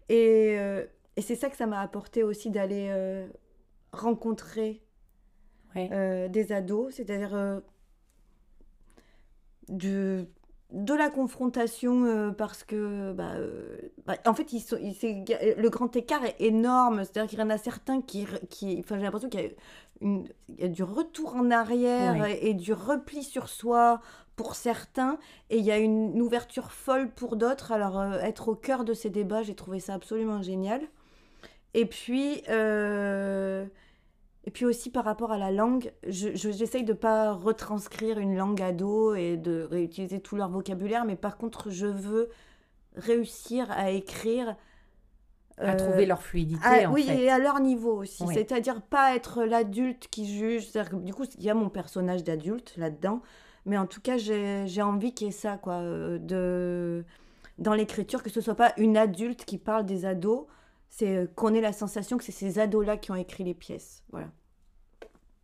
Et, 0.08 0.56
euh, 0.58 0.84
et 1.16 1.22
c'est 1.22 1.34
ça 1.34 1.50
que 1.50 1.56
ça 1.56 1.66
m'a 1.66 1.80
apporté 1.80 2.22
aussi 2.22 2.50
d'aller 2.50 2.88
euh, 2.90 3.26
rencontrer 3.92 4.82
Ouais. 5.74 6.28
des 6.28 6.52
ados, 6.52 6.94
c'est-à-dire 6.94 7.62
de, 9.68 10.26
de 10.72 10.94
la 10.94 11.10
confrontation 11.10 12.04
euh, 12.04 12.30
parce 12.30 12.64
que, 12.64 13.12
bah, 13.12 13.32
euh, 13.36 13.76
bah, 14.06 14.14
en 14.26 14.34
fait, 14.34 14.52
ils 14.52 14.60
sont, 14.60 14.78
ils- 14.80 14.94
c'est- 14.94 15.24
le 15.56 15.70
grand 15.70 15.94
écart 15.96 16.24
est 16.24 16.36
énorme. 16.40 17.04
C'est-à-dire 17.04 17.28
qu'il 17.28 17.38
y 17.38 17.42
en 17.42 17.50
a 17.50 17.58
certains 17.58 18.00
qui, 18.00 18.26
qui 18.48 18.78
enfin, 18.80 18.96
j'ai 18.96 19.04
l'impression 19.04 19.28
qu'il 19.28 19.54
y 20.02 20.24
y 20.58 20.64
a 20.64 20.68
du 20.68 20.82
retour 20.82 21.36
en 21.36 21.50
arrière 21.50 22.24
et, 22.26 22.48
et 22.48 22.54
du 22.54 22.72
repli 22.72 23.22
sur 23.22 23.48
soi 23.48 24.00
pour 24.36 24.54
certains, 24.54 25.18
et 25.50 25.58
il 25.58 25.64
y 25.64 25.70
a 25.70 25.78
une, 25.78 26.20
ouverture 26.20 26.72
folle 26.72 27.10
pour 27.10 27.36
d'autres. 27.36 27.70
Alors, 27.72 28.00
euh, 28.00 28.18
être 28.20 28.48
au 28.48 28.54
cœur 28.54 28.84
de 28.84 28.94
ces 28.94 29.10
débats, 29.10 29.42
j'ai 29.42 29.54
trouvé 29.54 29.78
ça 29.78 29.94
absolument 29.94 30.42
génial. 30.42 30.80
Et 31.74 31.86
puis, 31.86 32.42
et 34.44 34.50
puis 34.50 34.64
aussi 34.64 34.90
par 34.90 35.04
rapport 35.04 35.30
à 35.32 35.38
la 35.38 35.50
langue, 35.52 35.92
je- 36.06 36.34
je- 36.34 36.50
j'essaye 36.50 36.84
de 36.84 36.92
pas 36.92 37.32
retranscrire 37.32 38.18
une 38.18 38.36
langue 38.36 38.60
ado 38.60 39.14
et 39.14 39.36
de 39.36 39.62
réutiliser 39.70 40.20
tout 40.20 40.36
leur 40.36 40.48
vocabulaire, 40.50 41.04
mais 41.04 41.16
par 41.16 41.36
contre, 41.38 41.70
je 41.70 41.86
veux 41.86 42.28
réussir 42.96 43.70
à 43.70 43.90
écrire. 43.90 44.56
à 45.58 45.72
euh, 45.74 45.76
trouver 45.76 46.06
leur 46.06 46.22
fluidité, 46.22 46.64
à- 46.66 46.88
en 46.90 46.92
oui, 46.94 47.04
fait. 47.04 47.24
et 47.24 47.30
à 47.30 47.38
leur 47.38 47.60
niveau 47.60 47.92
aussi. 48.00 48.24
Oui. 48.24 48.34
C'est-à-dire 48.34 48.80
pas 48.80 49.14
être 49.14 49.44
l'adulte 49.44 50.08
qui 50.08 50.26
juge. 50.26 50.72
Que, 50.72 50.96
du 50.96 51.12
coup, 51.12 51.24
il 51.38 51.44
y 51.44 51.50
a 51.50 51.54
mon 51.54 51.68
personnage 51.68 52.24
d'adulte 52.24 52.74
là-dedans, 52.78 53.20
Mais 53.66 53.78
en 53.78 53.86
tout 53.86 54.00
cas, 54.00 54.16
j'ai 54.16 54.82
envie 54.82 55.12
qu'il 55.14 55.26
y 55.28 55.30
ait 55.30 55.32
ça, 55.32 55.56
quoi, 55.58 55.74
euh, 55.74 56.18
de, 56.18 57.04
dans 57.58 57.74
l'écriture, 57.74 58.22
que 58.24 58.30
ce 58.30 58.40
soit 58.40 58.56
pas 58.56 58.72
une 58.76 58.96
adulte 58.96 59.44
qui 59.44 59.56
parle 59.58 59.84
des 59.84 60.04
ados, 60.04 60.46
c'est 60.92 61.16
euh, 61.16 61.26
qu'on 61.26 61.54
ait 61.54 61.62
la 61.62 61.72
sensation 61.72 62.18
que 62.18 62.24
c'est 62.24 62.32
ces 62.32 62.58
ados-là 62.58 62.98
qui 62.98 63.10
ont 63.10 63.16
écrit 63.16 63.44
les 63.44 63.54
pièces. 63.54 64.04
Voilà. 64.12 64.30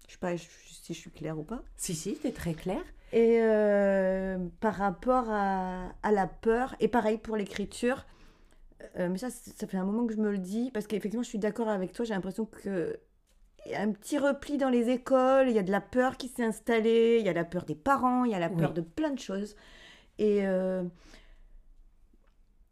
Je 0.07 0.12
sais 0.12 0.19
pas 0.19 0.37
si 0.37 0.95
je 0.95 0.99
suis 0.99 1.11
claire 1.11 1.38
ou 1.38 1.43
pas. 1.43 1.62
Si, 1.76 1.95
si, 1.95 2.17
tu 2.19 2.26
es 2.26 2.33
très 2.33 2.52
claire. 2.52 2.85
Et 3.12 3.38
euh, 3.40 4.38
par 4.61 4.75
rapport 4.75 5.25
à, 5.31 5.88
à, 6.02 6.12
la 6.12 6.26
peur, 6.26 6.76
et 6.81 6.88
pareil 6.88 7.17
pour 7.17 7.37
l'écriture, 7.37 8.07
mais 8.97 9.19
ça, 9.19 9.28
ça 9.31 9.67
fait 9.67 9.76
un 9.76 9.85
moment 9.85 10.07
que 10.07 10.12
je 10.12 10.19
me 10.19 10.31
le 10.31 10.38
dis, 10.38 10.71
parce 10.73 10.87
qu'effectivement, 10.87 11.23
je 11.23 11.28
suis 11.28 11.38
d'accord 11.38 11.69
avec 11.69 11.93
toi, 11.93 12.05
j'ai 12.05 12.14
l'impression 12.14 12.47
que 12.47 12.99
il 13.67 13.73
y 13.73 13.75
a 13.75 13.81
un 13.83 13.93
petit 13.93 14.19
repli 14.19 14.57
dans 14.57 14.71
les 14.71 14.88
écoles, 14.88 15.49
il 15.49 15.55
y 15.55 15.59
a 15.59 15.62
de 15.62 15.71
la 15.71 15.81
peur 15.81 16.17
qui 16.17 16.28
s'est 16.28 16.45
installée, 16.45 17.19
il 17.21 17.26
y 17.26 17.28
a 17.28 17.33
la 17.33 17.45
peur 17.45 17.64
des 17.64 17.75
parents, 17.75 18.25
il 18.25 18.33
y 18.33 18.35
a 18.35 18.38
la 18.38 18.49
peur 18.49 18.73
de 18.73 18.81
plein 18.81 19.11
de 19.11 19.19
choses. 19.19 19.57
Et 20.19 20.47
euh, 20.47 20.83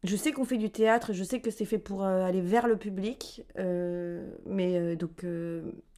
je 0.07 0.17
sais 0.17 0.33
qu'on 0.33 0.45
fait 0.45 0.59
du 0.59 0.71
théâtre, 0.71 1.13
je 1.13 1.25
sais 1.25 1.41
que 1.41 1.51
c'est 1.51 1.65
fait 1.65 1.79
pour 1.79 2.05
euh, 2.05 2.25
aller 2.25 2.41
vers 2.41 2.67
le 2.67 2.77
public, 2.77 3.45
euh, 3.59 4.29
mais 4.47 4.97
donc, 4.97 5.25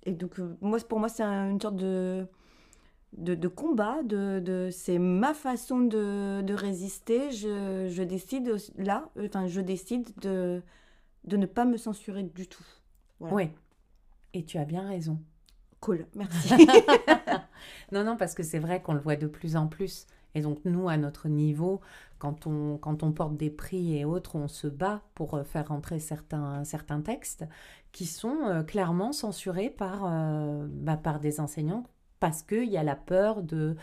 et 0.04 0.12
donc 0.12 0.38
moi, 0.60 0.78
pour 0.88 0.98
moi, 0.98 1.08
c'est 1.08 1.22
une 1.22 1.60
sorte 1.60 1.76
de, 1.76 2.26
de, 3.12 3.48
combat, 3.48 4.02
de, 4.02 4.40
de 4.40 4.68
c'est 4.70 4.98
ma 4.98 5.34
façon 5.34 5.80
de, 5.80 6.42
de 6.42 6.54
résister. 6.54 7.30
Je, 7.30 7.88
je, 7.88 8.02
décide 8.02 8.56
là, 8.76 9.08
enfin, 9.24 9.46
je 9.46 9.60
décide 9.60 10.08
de, 10.20 10.62
de 11.24 11.36
ne 11.36 11.46
pas 11.46 11.64
me 11.64 11.76
censurer 11.76 12.22
du 12.22 12.46
tout. 12.46 12.66
Oui. 13.20 13.50
Et 14.34 14.44
tu 14.44 14.58
as 14.58 14.64
bien 14.64 14.86
raison. 14.86 15.18
Cool, 15.80 16.06
merci. 16.14 16.54
non, 17.92 18.04
non, 18.04 18.16
parce 18.16 18.34
que 18.34 18.42
c'est 18.42 18.58
vrai 18.58 18.82
qu'on 18.82 18.94
le 18.94 19.00
voit 19.00 19.16
de 19.16 19.26
plus 19.26 19.56
en 19.56 19.66
plus. 19.68 20.06
Et 20.34 20.40
donc 20.40 20.58
nous, 20.64 20.88
à 20.88 20.96
notre 20.96 21.28
niveau, 21.28 21.80
quand 22.18 22.46
on, 22.46 22.78
quand 22.78 23.02
on 23.02 23.12
porte 23.12 23.36
des 23.36 23.50
prix 23.50 23.96
et 23.96 24.04
autres, 24.04 24.36
on 24.36 24.48
se 24.48 24.66
bat 24.66 25.02
pour 25.14 25.34
euh, 25.34 25.44
faire 25.44 25.68
rentrer 25.68 25.98
certains, 25.98 26.64
certains 26.64 27.00
textes 27.00 27.44
qui 27.92 28.06
sont 28.06 28.36
euh, 28.44 28.62
clairement 28.62 29.12
censurés 29.12 29.70
par, 29.70 30.04
euh, 30.04 30.66
bah, 30.70 30.96
par 30.96 31.20
des 31.20 31.40
enseignants 31.40 31.84
parce 32.20 32.42
qu'il 32.42 32.68
y 32.68 32.76
a 32.76 32.82
la 32.82 32.96
peur 32.96 33.44
de, 33.44 33.76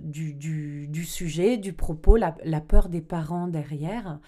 du, 0.00 0.34
du, 0.34 0.88
du, 0.88 1.04
sujet, 1.04 1.58
du 1.58 1.72
propos, 1.72 2.16
la, 2.16 2.34
la, 2.42 2.60
peur 2.60 2.88
des 2.88 3.00
parents 3.00 3.46
derrière. 3.46 4.18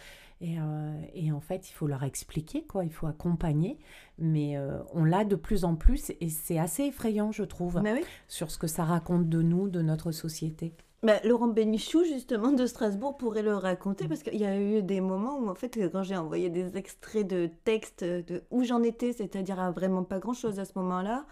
Euh, 0.43 1.03
et, 1.15 1.33
en 1.33 1.41
fait, 1.41 1.71
il 1.71 1.73
faut 1.73 1.87
leur 1.87 2.03
expliquer, 2.03 2.65
quoi. 2.65 2.85
Il 2.85 2.93
faut 2.93 3.07
accompagner. 3.07 3.79
Mais 4.19 4.57
euh, 4.57 4.79
on 4.93 5.05
l'a 5.05 5.25
de 5.25 5.37
plus 5.37 5.65
en 5.65 5.75
plus 5.75 6.13
et 6.21 6.29
c'est 6.29 6.59
assez 6.59 6.85
effrayant, 6.85 7.33
je 7.33 7.45
trouve, 7.45 7.83
sur 8.29 8.51
ce 8.51 8.59
que 8.59 8.67
ça 8.67 8.85
raconte 8.85 9.29
de 9.29 9.43
nous, 9.43 9.69
de 9.69 9.83
notre 9.83 10.13
société. 10.13 10.75
Bah, 11.05 11.21
Laurent 11.23 11.49
Bénichou, 11.49 12.03
justement, 12.05 12.51
de 12.51 12.67
Strasbourg, 12.67 13.19
pourrait 13.19 13.43
le 13.43 13.55
raconter 13.55 14.09
parce 14.09 14.23
qu'il 14.23 14.41
y 14.41 14.47
a 14.47 14.59
eu 14.59 14.83
des 14.83 15.03
moments 15.03 15.39
où, 15.39 15.51
en 15.51 15.55
fait, 15.55 15.79
quand 15.93 16.03
j'ai 16.03 16.17
envoyé 16.17 16.49
des 16.49 16.79
extraits 16.79 17.27
de 17.27 17.51
textes 17.65 18.03
de 18.03 18.43
où 18.51 18.65
j'en 18.65 18.83
étais, 18.83 19.13
c'est-à-dire 19.13 19.61
à 19.61 19.71
vraiment 19.71 20.03
pas 20.03 20.19
grand-chose 20.19 20.59
à 20.59 20.65
ce 20.65 20.73
moment-là, 20.77 21.27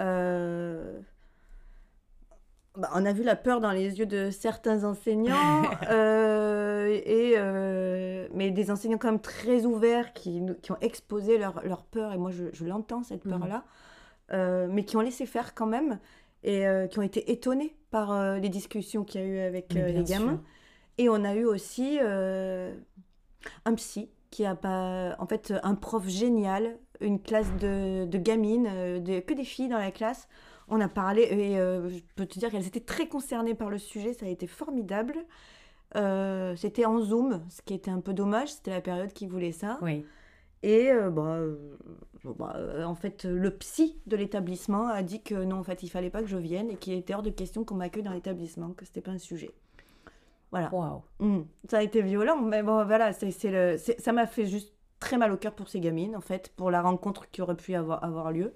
euh, 0.00 0.98
bah, 2.76 2.90
on 2.92 3.06
a 3.06 3.12
vu 3.12 3.22
la 3.22 3.36
peur 3.36 3.60
dans 3.60 3.70
les 3.70 4.00
yeux 4.00 4.06
de 4.06 4.30
certains 4.30 4.82
enseignants, 4.82 5.62
euh, 5.90 6.88
et, 6.88 7.34
euh, 7.36 8.26
mais 8.34 8.50
des 8.50 8.72
enseignants 8.72 8.98
quand 8.98 9.12
même 9.12 9.20
très 9.20 9.64
ouverts 9.64 10.12
qui, 10.12 10.42
qui 10.60 10.72
ont 10.72 10.78
exposé 10.80 11.38
leur, 11.38 11.62
leur, 11.64 11.84
peur, 11.84 12.12
et 12.12 12.18
moi 12.18 12.32
je, 12.32 12.46
je 12.52 12.64
l'entends 12.64 13.04
cette 13.04 13.24
mhm. 13.26 13.38
peur-là, 13.38 13.64
euh, 14.32 14.66
mais 14.68 14.84
qui 14.84 14.96
ont 14.96 15.02
laissé 15.02 15.24
faire 15.24 15.54
quand 15.54 15.66
même, 15.66 16.00
et 16.42 16.66
qui 16.90 16.98
ont 16.98 17.02
été 17.02 17.32
étonnés 17.32 17.74
par 17.94 18.38
les 18.38 18.48
discussions 18.48 19.04
qu'il 19.04 19.20
y 19.20 19.24
a 19.24 19.26
eu 19.26 19.38
avec 19.38 19.72
les 19.72 20.02
gamins. 20.02 20.42
Et 20.98 21.08
on 21.08 21.22
a 21.24 21.34
eu 21.34 21.44
aussi 21.44 21.98
un 22.00 23.74
psy 23.76 24.10
qui 24.30 24.44
a 24.44 24.54
pas, 24.56 25.14
en 25.20 25.26
fait, 25.26 25.54
un 25.62 25.74
prof 25.76 26.08
génial, 26.08 26.76
une 27.00 27.20
classe 27.20 27.54
de, 27.60 28.04
de 28.04 28.18
gamines, 28.18 29.02
de, 29.02 29.20
que 29.20 29.34
des 29.34 29.44
filles 29.44 29.68
dans 29.68 29.78
la 29.78 29.92
classe 29.92 30.28
on 30.68 30.80
a 30.80 30.88
parlé 30.88 31.22
et 31.22 31.58
euh, 31.58 31.88
je 31.88 32.00
peux 32.16 32.26
te 32.26 32.38
dire 32.38 32.50
qu'elles 32.50 32.66
étaient 32.66 32.80
très 32.80 33.06
concernées 33.06 33.54
par 33.54 33.70
le 33.70 33.78
sujet, 33.78 34.14
ça 34.14 34.26
a 34.26 34.28
été 34.28 34.46
formidable. 34.46 35.16
Euh, 35.96 36.56
c'était 36.56 36.86
en 36.86 37.00
Zoom, 37.00 37.42
ce 37.50 37.62
qui 37.62 37.74
était 37.74 37.90
un 37.90 38.00
peu 38.00 38.14
dommage, 38.14 38.52
c'était 38.52 38.72
la 38.72 38.80
période 38.80 39.12
qui 39.12 39.26
voulait 39.26 39.52
ça. 39.52 39.78
Oui. 39.82 40.04
Et 40.64 40.90
euh, 40.90 41.10
bah, 41.10 41.40
bah 42.24 42.88
en 42.88 42.94
fait, 42.94 43.24
le 43.24 43.50
psy 43.50 43.98
de 44.06 44.16
l'établissement 44.16 44.88
a 44.88 45.02
dit 45.02 45.22
que 45.22 45.34
non, 45.34 45.56
en 45.56 45.62
fait, 45.62 45.82
il 45.82 45.90
fallait 45.90 46.08
pas 46.08 46.22
que 46.22 46.26
je 46.26 46.38
vienne 46.38 46.70
et 46.70 46.76
qu'il 46.76 46.94
était 46.94 47.14
hors 47.14 47.22
de 47.22 47.28
question 47.28 47.64
qu'on 47.64 47.74
m'accueille 47.74 48.02
dans 48.02 48.14
l'établissement, 48.14 48.70
que 48.70 48.86
c'était 48.86 49.02
pas 49.02 49.10
un 49.10 49.18
sujet. 49.18 49.50
Voilà. 50.50 50.74
Wow. 50.74 51.02
Mmh. 51.18 51.42
Ça 51.68 51.78
a 51.78 51.82
été 51.82 52.00
violent, 52.00 52.40
mais 52.40 52.62
bon, 52.62 52.82
voilà, 52.86 53.12
c'est, 53.12 53.30
le, 53.44 53.76
ça 53.76 54.12
m'a 54.12 54.26
fait 54.26 54.46
juste 54.46 54.72
très 55.00 55.18
mal 55.18 55.32
au 55.32 55.36
cœur 55.36 55.52
pour 55.52 55.68
ces 55.68 55.80
gamines, 55.80 56.16
en 56.16 56.22
fait, 56.22 56.50
pour 56.56 56.70
la 56.70 56.80
rencontre 56.80 57.30
qui 57.30 57.42
aurait 57.42 57.56
pu 57.56 57.74
avoir, 57.74 58.02
avoir 58.02 58.32
lieu. 58.32 58.54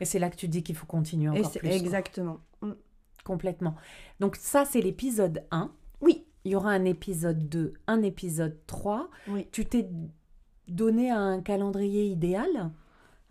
Et 0.00 0.04
c'est 0.04 0.18
là 0.18 0.28
que 0.28 0.36
tu 0.36 0.48
dis 0.48 0.62
qu'il 0.62 0.76
faut 0.76 0.86
continuer 0.86 1.30
encore 1.30 1.50
plus. 1.50 1.68
Exactement. 1.70 2.40
Mm. 2.60 2.72
Complètement. 3.24 3.74
Donc 4.20 4.36
ça, 4.36 4.66
c'est 4.66 4.82
l'épisode 4.82 5.44
1. 5.50 5.72
Oui. 6.02 6.26
Il 6.44 6.52
y 6.52 6.56
aura 6.56 6.72
un 6.72 6.84
épisode 6.84 7.48
2, 7.48 7.72
un 7.86 8.02
épisode 8.02 8.58
3. 8.66 9.08
Oui. 9.28 9.46
Tu 9.50 9.64
t'es 9.64 9.88
donné 10.68 11.10
un 11.10 11.40
calendrier 11.40 12.04
idéal 12.04 12.70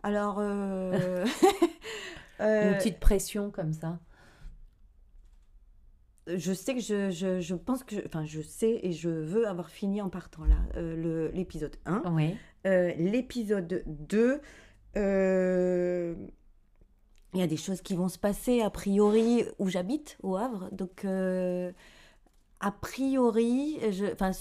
Alors... 0.04 0.38
Euh... 0.40 1.26
Une 2.40 2.46
euh, 2.46 2.74
petite 2.76 3.00
pression 3.00 3.50
comme 3.50 3.74
ça 3.74 4.00
je 6.28 6.52
sais 6.52 6.76
que 6.76 6.82
je, 6.82 7.10
je, 7.10 7.40
je, 7.40 7.56
pense 7.56 7.86
que, 7.86 8.06
enfin, 8.06 8.26
je 8.26 8.42
sais 8.42 8.82
et 8.84 8.92
je 8.92 9.08
veux 9.08 9.48
avoir 9.48 9.70
fini 9.70 10.02
en 10.02 10.10
partant 10.10 10.44
là, 10.44 10.58
euh, 10.76 11.32
l'épisode 11.32 11.78
1. 11.86 12.04
Oui. 12.12 12.36
Euh, 12.66 12.92
l'épisode 12.98 13.82
2, 13.88 14.42
il 14.94 15.00
y 17.40 17.42
a 17.42 17.48
des 17.48 17.56
choses 17.56 17.82
qui 17.82 17.96
vont 17.96 18.10
se 18.10 18.20
passer 18.20 18.60
a 18.60 18.70
priori 18.70 19.46
où 19.58 19.70
j'habite, 19.70 20.18
au 20.22 20.36
Havre. 20.36 20.68
Donc, 20.74 21.06
a 21.06 22.72
priori, 22.72 23.80
enfin, 24.12 24.32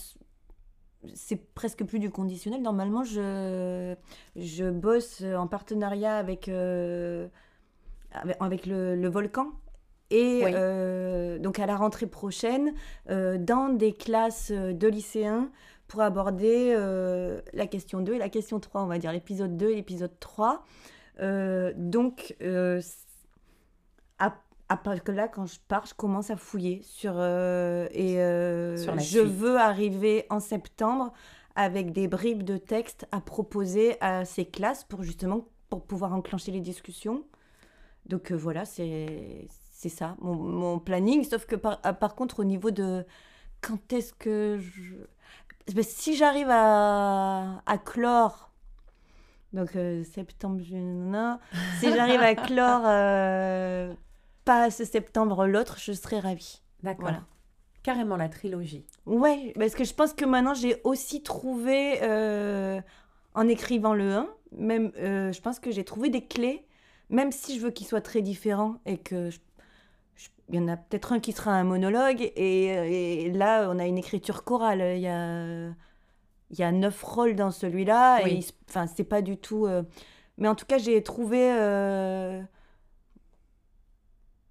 c'est 1.14 1.52
presque 1.54 1.84
plus 1.84 1.98
du 1.98 2.10
conditionnel. 2.10 2.62
Normalement, 2.62 3.04
je, 3.04 3.94
je 4.36 4.70
bosse 4.70 5.22
en 5.22 5.46
partenariat 5.46 6.16
avec, 6.16 6.48
euh, 6.48 7.28
avec, 8.40 8.66
le, 8.66 9.08
volcan. 9.08 9.48
Et 10.10 10.42
euh, 10.44 11.38
donc 11.38 11.58
à 11.58 11.66
la 11.66 11.76
rentrée 11.76 12.06
prochaine, 12.06 12.75
dans 13.08 13.68
des 13.75 13.92
classes 13.92 14.52
de 14.52 14.88
lycéens 14.88 15.50
pour 15.88 16.00
aborder 16.00 16.75
la 17.52 17.66
question 17.66 18.00
2 18.00 18.14
et 18.14 18.18
la 18.18 18.28
question 18.28 18.60
3, 18.60 18.82
on 18.82 18.86
va 18.86 18.98
dire 18.98 19.12
l'épisode 19.12 19.56
2 19.56 19.70
et 19.70 19.75
l'épisode 19.76 20.18
3. 20.20 20.64
Euh, 21.20 21.72
donc, 21.76 22.36
euh, 24.70 24.75
à, 24.75 24.99
que 24.99 25.12
là, 25.12 25.28
quand 25.28 25.46
je 25.46 25.58
pars, 25.68 25.87
je 25.87 25.94
commence 25.94 26.30
à 26.30 26.37
fouiller 26.37 26.82
sur. 26.82 27.14
Euh, 27.16 27.88
et 27.92 28.16
je 28.16 29.20
veux 29.20 29.58
arriver 29.58 30.26
en 30.30 30.40
septembre 30.40 31.12
avec 31.54 31.92
des 31.92 32.08
bribes 32.08 32.42
de 32.42 32.56
texte 32.58 33.06
à 33.12 33.20
proposer 33.20 33.96
à 34.00 34.25
ces 34.25 34.44
classes 34.44 34.85
pour 34.85 35.02
justement 35.02 35.46
pour 35.70 35.85
pouvoir 35.85 36.12
enclencher 36.12 36.52
les 36.52 36.61
discussions. 36.61 37.25
Donc 38.06 38.30
voilà, 38.32 38.64
c'est 38.64 39.49
ça, 39.88 40.16
mon, 40.20 40.78
planning. 40.78 41.25
Sauf 41.25 41.46
que 41.46 41.56
par, 41.56 41.80
par, 41.80 42.14
contre, 42.14 42.40
au 42.40 42.44
niveau 42.44 42.70
de 42.70 43.04
quand 43.61 43.92
est-ce 43.92 44.12
que 44.12 44.58
je... 44.61 44.94
Ben, 45.75 45.82
si 45.82 46.14
j'arrive 46.14 46.49
à, 46.50 47.62
à 47.66 47.78
clore 47.78 48.46
donc 49.52 49.75
euh, 49.76 50.04
septembre, 50.04 50.61
juin, 50.61 51.38
si 51.80 51.92
j'arrive 51.92 52.20
à 52.20 52.35
clore 52.35 52.82
euh, 52.85 53.94
pas 54.46 54.70
ce 54.70 54.84
septembre 54.84 55.46
l'autre, 55.46 55.76
je 55.78 55.92
serai 55.92 56.18
ravie. 56.18 56.62
D'accord. 56.82 57.10
Carrément 57.82 58.16
la 58.16 58.30
trilogie. 58.30 58.86
Ouais, 59.04 59.52
parce 59.58 59.74
que 59.74 59.84
je 59.84 59.92
pense 59.92 60.14
que 60.14 60.24
maintenant 60.24 60.54
j'ai 60.54 60.80
aussi 60.84 61.22
trouvé, 61.22 61.98
euh, 62.02 62.80
en 63.34 63.46
écrivant 63.46 63.92
le 63.92 64.10
1, 64.10 64.28
même, 64.52 64.92
je 64.96 65.40
pense 65.42 65.60
que 65.60 65.70
j'ai 65.70 65.84
trouvé 65.84 66.08
des 66.08 66.24
clés, 66.24 66.66
même 67.10 67.30
si 67.30 67.58
je 67.58 67.64
veux 67.64 67.70
qu'il 67.70 67.86
soit 67.86 68.00
très 68.00 68.22
différent 68.22 68.76
et 68.86 68.96
que 68.96 69.28
il 70.48 70.54
y 70.54 70.58
en 70.60 70.68
a 70.68 70.76
peut-être 70.76 71.12
un 71.12 71.18
qui 71.18 71.32
sera 71.32 71.50
un 71.50 71.64
monologue 71.64 72.22
et, 72.22 73.24
et, 73.24 73.32
là 73.32 73.68
on 73.68 73.80
a 73.80 73.86
une 73.86 73.98
écriture 73.98 74.44
chorale. 74.44 74.80
Il 74.96 75.02
y 75.02 75.08
a 75.08 75.72
il 76.50 76.58
y 76.58 76.62
a 76.62 76.72
neuf 76.72 77.02
rôles 77.02 77.34
dans 77.34 77.50
celui-là. 77.50 78.26
Et 78.26 78.40
enfin, 78.68 78.86
c'est 78.86 79.04
pas 79.04 79.22
du 79.22 79.36
tout. 79.36 79.66
Euh, 79.66 79.82
mais 80.38 80.48
en 80.48 80.54
tout 80.54 80.66
cas, 80.66 80.78
j'ai 80.78 81.02
trouvé 81.02 81.50
euh, 81.52 82.40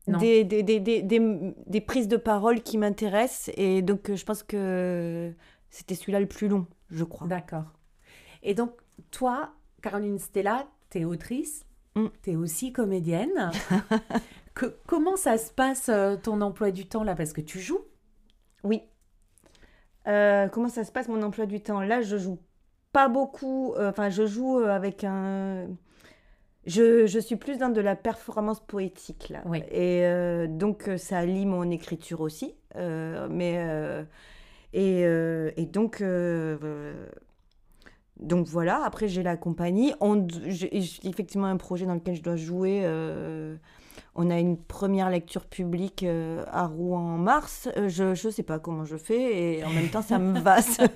des, 0.07 0.43
des, 0.43 0.63
des, 0.63 1.01
des, 1.01 1.81
prises 1.81 2.07
de 2.07 2.17
parole 2.17 2.61
qui 2.61 2.77
m'intéressent. 2.77 3.53
Et 3.57 3.81
donc, 3.81 4.13
je 4.13 4.23
pense 4.25 4.43
que 4.43 5.33
c'était 5.69 5.95
celui-là 5.95 6.19
le 6.19 6.27
plus 6.27 6.47
long, 6.47 6.67
je 6.89 7.03
crois. 7.03 7.27
D'accord. 7.27 7.65
Et 8.43 8.53
donc, 8.53 8.71
toi, 9.11 9.53
Caroline 9.81 10.19
Stella, 10.19 10.67
tu 10.89 10.99
es 10.99 11.05
autrice, 11.05 11.65
mm. 11.95 12.05
tu 12.23 12.31
es 12.31 12.35
aussi 12.35 12.71
comédienne. 12.71 13.51
Que- 14.55 14.73
comment 14.87 15.17
ça 15.17 15.37
se 15.37 15.51
passe 15.51 15.89
euh, 15.89 16.15
ton 16.15 16.39
emploi 16.39 16.71
du 16.71 16.85
temps 16.87 17.03
là? 17.03 17.13
Parce 17.13 17.33
que 17.33 17.41
tu 17.41 17.59
joues? 17.59 17.81
Oui. 18.63 18.81
Euh, 20.07 20.47
comment 20.47 20.69
ça 20.69 20.85
se 20.85 20.93
passe 20.93 21.09
mon 21.09 21.21
emploi 21.23 21.45
du 21.45 21.59
temps? 21.61 21.81
Là, 21.81 22.01
je 22.01 22.15
joue 22.17 22.39
pas 22.93 23.09
beaucoup. 23.09 23.73
euh, 23.73 23.89
Enfin, 23.89 24.09
je 24.09 24.25
joue 24.25 24.59
euh, 24.59 24.69
avec 24.69 25.03
un. 25.03 25.67
Je, 26.65 27.05
je 27.05 27.19
suis 27.19 27.35
plus 27.35 27.57
dans 27.57 27.69
de 27.69 27.79
la 27.81 27.95
performance 27.95 28.59
poétique 28.59 29.29
là. 29.29 29.41
Oui. 29.45 29.59
Et 29.69 30.03
euh, 30.05 30.47
donc, 30.47 30.87
euh, 30.87 30.97
ça 30.97 31.19
allie 31.19 31.45
mon 31.45 31.69
écriture 31.69 32.21
aussi. 32.21 32.55
Euh, 32.75 33.27
mais. 33.29 33.55
euh, 33.57 34.03
et, 34.73 35.01
et 35.61 35.65
donc. 35.67 36.03
donc 38.19 38.47
voilà, 38.47 38.83
après 38.83 39.07
j'ai 39.07 39.23
la 39.23 39.37
compagnie. 39.37 39.93
On, 40.01 40.27
j'ai 40.47 40.75
effectivement 41.07 41.47
un 41.47 41.55
projet 41.57 41.85
dans 41.85 41.93
lequel 41.93 42.15
je 42.15 42.21
dois 42.21 42.35
jouer. 42.35 42.83
on 44.15 44.29
a 44.29 44.37
une 44.39 44.57
première 44.57 45.09
lecture 45.09 45.45
publique 45.45 46.03
à 46.51 46.65
Rouen 46.67 46.99
en 46.99 47.17
mars. 47.17 47.69
Je 47.87 48.09
ne 48.27 48.31
sais 48.31 48.43
pas 48.43 48.59
comment 48.59 48.83
je 48.83 48.97
fais 48.97 49.59
et 49.59 49.63
en 49.63 49.69
même 49.69 49.87
temps 49.89 50.01
ça 50.01 50.19
me 50.19 50.39
va. 50.39 50.61
ça, 50.61 50.87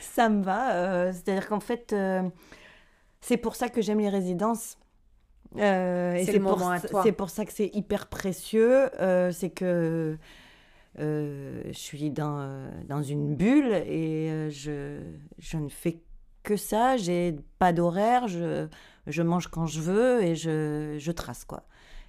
ça 0.00 0.28
me 0.30 0.42
va. 0.42 1.12
C'est-à-dire 1.12 1.48
qu'en 1.48 1.60
fait, 1.60 1.94
c'est 3.22 3.38
pour 3.38 3.54
ça 3.56 3.70
que 3.70 3.80
j'aime 3.80 4.00
les 4.00 4.10
résidences. 4.10 4.76
Euh, 5.56 6.20
C'est 6.24 6.38
pour, 6.40 7.16
pour 7.16 7.30
ça 7.30 7.44
que 7.44 7.52
c'est 7.52 7.70
hyper 7.74 8.08
précieux. 8.08 8.90
euh, 9.00 9.30
c'est 9.32 9.50
que 9.50 10.18
euh, 10.98 11.62
je 11.66 11.78
suis 11.78 12.10
dans, 12.10 12.68
dans 12.88 13.02
une 13.02 13.34
bulle 13.34 13.72
et 13.86 14.48
je, 14.50 15.00
je 15.38 15.56
ne 15.56 15.68
fais 15.68 16.02
que 16.42 16.56
ça. 16.56 16.96
J'ai 16.98 17.36
pas 17.58 17.72
d'horaire, 17.72 18.28
je, 18.28 18.66
je 19.06 19.22
mange 19.22 19.48
quand 19.48 19.66
je 19.66 19.80
veux 19.80 20.22
et 20.22 20.34
je, 20.36 20.96
je 20.98 21.12
trace 21.12 21.44
quoi. 21.44 21.64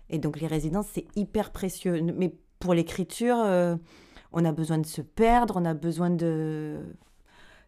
Et 0.09 0.19
donc 0.19 0.39
les 0.41 0.47
résidences, 0.47 0.87
c'est 0.91 1.05
hyper 1.15 1.51
précieux. 1.51 2.01
Mais 2.01 2.33
pour 2.59 2.73
l'écriture, 2.73 3.37
on 4.31 4.45
a 4.45 4.51
besoin 4.51 4.79
de 4.79 4.85
se 4.87 5.01
perdre, 5.01 5.55
on 5.57 5.65
a 5.65 5.73
besoin 5.73 6.09
de, 6.09 6.79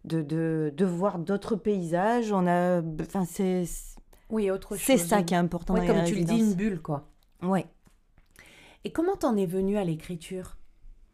de, 0.06 0.22
de, 0.22 0.74
de 0.76 0.86
voir 0.86 1.20
d'autres 1.20 1.56
paysages. 1.56 2.32
On 2.32 2.48
a, 2.48 2.82
enfin, 3.02 3.26
c'est, 3.26 3.64
Oui, 4.30 4.50
autre 4.52 4.76
c'est 4.78 4.98
chose. 4.98 5.08
ça 5.08 5.24
qui 5.24 5.34
est 5.34 5.38
important 5.38 5.74
Ouais, 5.74 5.86
dans 5.88 5.94
les 5.94 6.00
comme 6.00 6.06
tu 6.08 6.16
le 6.16 6.24
dis, 6.24 6.40
une 6.40 6.54
bulle 6.54 6.82
quoi. 6.82 7.08
Ouais. 7.42 7.66
Et 8.84 8.92
comment 8.92 9.16
t'en 9.16 9.36
es 9.36 9.46
venue 9.46 9.78
à 9.78 9.84
l'écriture? 9.84 10.58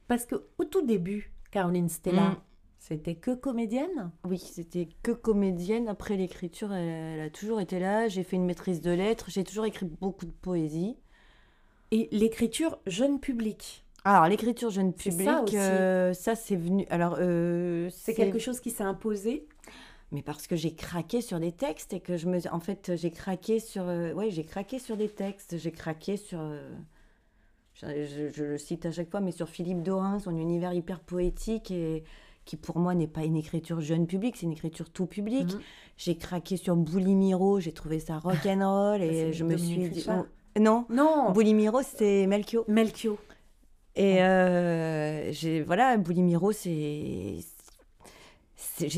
Parce 0.08 0.26
que 0.26 0.36
au 0.58 0.66
tout 0.66 0.86
début, 0.86 1.32
Caroline 1.52 1.88
Stella, 1.90 2.30
Mm. 2.32 2.36
c'était 2.80 3.16
que 3.16 3.32
comédienne? 3.34 4.12
Oui, 4.26 4.38
c'était 4.40 4.90
que 5.04 5.12
comédienne. 5.12 5.88
Après, 5.88 6.18
l'écriture, 6.18 6.74
elle, 6.74 6.88
elle 6.90 7.22
a 7.22 7.30
toujours 7.30 7.62
été 7.62 7.80
là. 7.80 8.08
J'ai 8.10 8.24
fait 8.24 8.36
une 8.36 8.46
maîtrise 8.46 8.82
de 8.82 8.92
lettres. 8.92 9.28
J'ai 9.30 9.44
toujours 9.46 9.66
écrit 9.66 9.86
beaucoup 9.86 10.26
de 10.26 10.32
poésie. 10.32 10.98
Et 11.92 12.08
l'écriture 12.12 12.80
jeune 12.88 13.20
public, 13.20 13.81
Alors, 14.03 14.27
l'écriture 14.27 14.70
jeune 14.72 14.93
public, 14.93 15.27
ça 15.27 15.43
euh, 15.53 16.13
ça, 16.13 16.36
c'est 16.36 16.55
venu. 16.55 16.86
Alors, 16.89 17.17
euh, 17.20 17.89
c'est 17.91 18.13
quelque 18.15 18.39
chose 18.39 18.60
qui 18.60 18.72
s'est 18.72 18.84
imposé? 18.84 19.48
Mais 20.12 20.22
parce 20.22 20.48
que 20.48 20.55
j'ai 20.55 20.74
craqué 20.74 21.22
sur 21.22 21.39
des 21.39 21.51
textes 21.51 21.93
et 21.93 22.00
que 22.00 22.17
je 22.17 22.27
me. 22.27 22.39
En 22.51 22.60
fait, 22.60 22.93
j'ai 22.96 23.12
craqué 23.12 23.60
sur. 23.60 23.84
euh, 23.88 24.13
Ouais, 24.13 24.29
j'ai 24.31 24.43
craqué 24.43 24.79
sur 24.79 24.98
des 24.98 25.08
textes. 25.08 25.58
J'ai 25.58 25.72
craqué 25.72 26.17
sur. 26.17 26.39
Je, 27.75 27.88
je- 28.05 28.29
je 28.29 28.43
le 28.43 28.58
cite 28.58 28.86
à 28.86 28.91
chaque 28.91 29.10
fois, 29.10 29.22
mais 29.22 29.31
sur 29.31 29.48
Philippe 29.48 29.81
Dorin, 29.84 30.20
son 30.20 30.36
univers 30.38 30.74
hyper 30.74 31.00
poétique 31.00 31.72
et 31.72 32.03
qui 32.43 32.58
pour 32.58 32.77
moi 32.79 32.93
n'est 32.96 33.08
pas 33.08 33.24
une 33.24 33.38
écriture 33.38 33.81
jeune 33.81 34.08
public, 34.08 34.36
c'est 34.36 34.46
une 34.46 34.51
écriture 34.51 34.89
tout 34.89 35.05
public. 35.05 35.53
Mhm. 35.53 35.60
J'ai 35.98 36.17
craqué 36.17 36.58
sur 36.58 36.75
Boulimiro, 36.75 37.60
j'ai 37.60 37.72
trouvé 37.72 38.00
ça 38.00 38.17
rock'n'roll 38.20 39.01
et 39.01 39.31
je 39.31 39.44
me 39.44 39.55
suis 39.57 39.90
dit. 39.90 40.05
Non, 40.59 40.85
Non, 40.90 41.31
Boulimiro, 41.31 41.81
c'est 41.83 42.27
Melchior. 42.27 42.66
Melchior. 42.68 43.18
Et 43.96 44.22
euh, 44.24 45.32
j'ai 45.32 45.62
voilà, 45.62 45.98
Boulimiro, 45.98 46.51
c'est. 46.51 47.40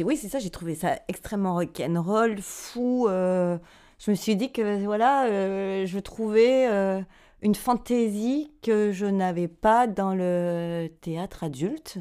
Oui, 0.03 0.17
c'est 0.17 0.29
ça, 0.29 0.39
j'ai 0.39 0.49
trouvé 0.49 0.75
ça 0.75 0.99
extrêmement 1.07 1.55
rock'n'roll, 1.55 2.39
fou. 2.41 3.07
euh, 3.07 3.57
je 3.99 4.11
me 4.11 4.15
suis 4.15 4.35
dit 4.35 4.51
que 4.51 4.83
voilà, 4.85 5.25
euh, 5.25 5.85
je 5.85 5.99
trouvais 5.99 6.67
euh, 6.69 7.01
une 7.41 7.55
fantaisie 7.55 8.51
que 8.61 8.91
je 8.91 9.05
n'avais 9.05 9.47
pas 9.47 9.87
dans 9.87 10.13
le 10.15 10.87
théâtre 11.01 11.43
adulte. 11.43 11.97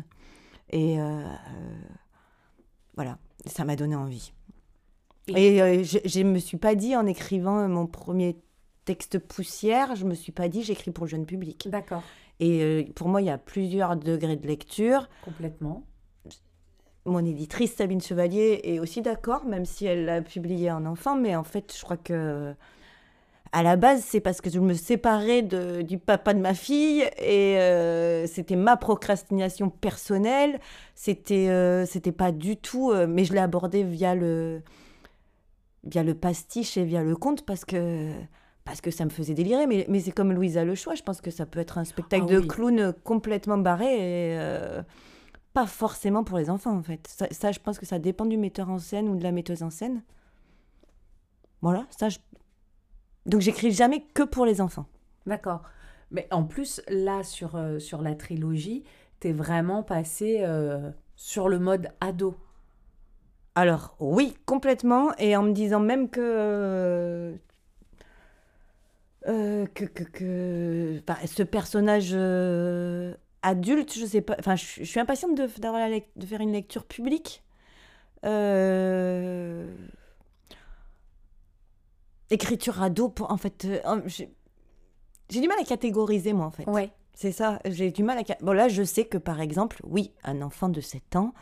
Et 0.71 0.97
voilà, 2.95 3.19
ça 3.47 3.65
m'a 3.65 3.77
donné 3.77 3.95
envie. 3.97 4.33
Et- 5.29 5.57
Et 5.59 5.85
je 5.85 5.99
je 6.05 6.21
me 6.23 6.39
suis 6.39 6.57
pas 6.57 6.75
dit 6.75 6.97
en 6.97 7.07
écrivant 7.07 7.69
mon 7.69 7.87
premier 7.87 8.37
texte 8.85 9.19
poussière, 9.19 9.95
je 9.97 10.05
me 10.05 10.15
suis 10.15 10.33
pas 10.33 10.49
dit 10.49 10.63
j'écris 10.63 10.91
pour 10.91 11.05
le 11.05 11.11
jeune 11.11 11.27
public. 11.27 11.69
D'accord, 11.71 12.03
Et 12.45 12.61
euh, 12.63 12.83
pour 12.97 13.09
moi, 13.09 13.21
il 13.23 13.27
y 13.27 13.31
a 13.31 13.39
plusieurs 13.39 13.95
degrés 13.97 14.37
de 14.37 14.47
lecture. 14.49 15.09
complètement. 15.25 15.85
Mon 17.05 17.25
éditrice, 17.25 17.75
Sabine 17.75 18.01
Chevalier, 18.01 18.61
est 18.65 18.79
aussi 18.81 19.01
d'accord, 19.01 19.45
même 19.45 19.65
si 19.65 19.87
elle 19.87 20.05
l'a 20.05 20.23
publié 20.23 20.71
en 20.71 20.85
enfant. 20.87 21.17
Mais 21.17 21.35
en 21.37 21.45
fait, 21.45 21.73
je 21.77 21.83
crois 21.83 21.97
que 21.97 22.55
à 23.55 23.63
la 23.63 23.77
base, 23.77 24.03
c'est 24.03 24.21
parce 24.21 24.41
que 24.41 24.49
je 24.51 24.59
me 24.61 24.73
séparais 24.75 25.43
de- 25.43 25.83
du 25.83 25.99
papa 25.99 26.33
de 26.33 26.41
ma 26.41 26.55
fille 26.55 27.03
et 27.19 27.59
euh, 27.59 28.27
c'était 28.27 28.57
ma 28.57 28.77
procrastination 28.77 29.69
personnelle. 29.69 30.59
C'était 30.95 31.49
euh, 31.49 31.85
c'était 31.87 32.13
pas 32.13 32.33
du 32.33 32.57
tout. 32.57 32.91
euh, 32.93 33.07
mais 33.07 33.25
je 33.25 33.33
l'ai 33.35 33.41
abordé 33.41 33.85
via 33.85 34.15
le 34.15 34.63
via 35.85 36.03
le 36.03 36.15
pastiche 36.15 36.77
et 36.77 36.85
via 36.85 37.03
le 37.03 37.15
conte 37.17 37.45
parce 37.45 37.65
que 37.65 38.11
parce 38.65 38.81
que 38.81 38.91
ça 38.91 39.05
me 39.05 39.11
faisait 39.11 39.35
délirer. 39.35 39.67
Mais, 39.67 39.87
mais 39.89 40.01
c'est 40.01 40.13
comme 40.13 40.33
Louisa 40.33 40.65
Le 40.65 40.75
Choix. 40.75 40.95
Je 40.95 41.03
pense 41.03 41.21
que 41.21 41.31
ça 41.31 41.47
peut 41.47 41.61
être 41.61 41.79
un 41.79 41.85
spectacle 41.85 42.25
Ah 42.29 42.33
de 42.33 42.39
oui. 42.39 42.49
clown 42.49 42.93
complètement 43.05 43.59
barré 43.59 43.87
et 43.95 44.37
euh, 44.39 44.83
pas 45.53 45.67
forcément 45.67 46.25
pour 46.25 46.39
les 46.39 46.49
enfants 46.51 46.77
en 46.77 46.83
fait. 46.83 47.07
Ça, 47.09 47.27
ça, 47.31 47.53
je 47.53 47.61
pense 47.61 47.79
que 47.79 47.87
ça 47.87 47.99
dépend 47.99 48.25
du 48.27 48.37
metteur 48.37 48.71
en 48.71 48.79
scène 48.79 49.09
ou 49.09 49.17
de 49.17 49.23
la 49.23 49.33
metteuse 49.33 49.63
en 49.63 49.71
scène. 49.71 50.03
Voilà, 51.61 51.87
ça. 51.91 52.09
je- 52.09 52.19
Donc 53.27 53.41
j'écris 53.41 53.71
jamais 53.73 54.01
que 54.15 54.23
pour 54.23 54.45
les 54.47 54.61
enfants. 54.61 54.87
D'accord. 55.27 55.63
Mais 56.11 56.27
en 56.31 56.45
plus, 56.45 56.83
là, 56.89 57.23
sur, 57.23 57.57
euh, 57.57 57.79
sur 57.79 58.03
la 58.03 58.15
trilogie, 58.15 58.85
t'es 59.21 59.33
vraiment 59.33 59.83
passé 59.83 60.39
euh, 60.41 60.91
sur 61.17 61.49
le 61.49 61.59
mode 61.59 61.89
ado. 62.01 62.35
Alors 63.55 63.95
oui, 64.01 64.35
complètement, 64.47 65.13
et 65.19 65.37
en 65.37 65.43
me 65.43 65.53
disant 65.53 65.81
même 65.81 66.09
que 66.09 67.35
euh, 69.29 69.67
que, 69.75 69.85
que, 69.85 70.05
que- 70.05 71.01
enfin, 71.09 71.19
ce 71.27 71.43
personnage 71.43 72.11
euh, 72.13 73.15
adulte, 73.43 73.93
je 73.99 74.05
sais 74.07 74.21
pas, 74.21 74.37
enfin 74.39 74.57
je, 74.57 74.65
je 74.79 74.85
suis 74.85 75.01
impatiente 75.01 75.37
de, 75.37 75.47
d'avoir 75.61 75.89
la 75.89 75.99
de 76.17 76.27
faire 76.27 76.41
une 76.41 76.53
lecture 76.53 76.85
publique. 76.85 77.43
Euh, 78.25 79.67
Écriture 82.31 82.83
ado, 82.83 83.09
pour, 83.11 83.31
en 83.31 83.37
fait, 83.37 83.67
j'ai 84.07 84.31
j'ai 85.29 85.41
du 85.41 85.49
mal 85.49 85.59
à 85.61 85.65
catégoriser 85.65 86.33
moi 86.33 86.47
en 86.47 86.51
fait. 86.51 86.67
Ouais. 86.69 86.91
C'est 87.15 87.33
ça, 87.33 87.59
j'ai 87.67 87.91
du 87.91 88.03
mal 88.03 88.19
à... 88.19 88.23
Bon 88.41 88.53
là, 88.53 88.69
je 88.69 88.83
sais 88.83 89.05
que 89.05 89.19
par 89.19 89.41
exemple, 89.41 89.81
oui, 89.85 90.13
un 90.25 90.41
enfant 90.41 90.69
de 90.71 90.81
7 90.81 91.17
ans 91.17 91.35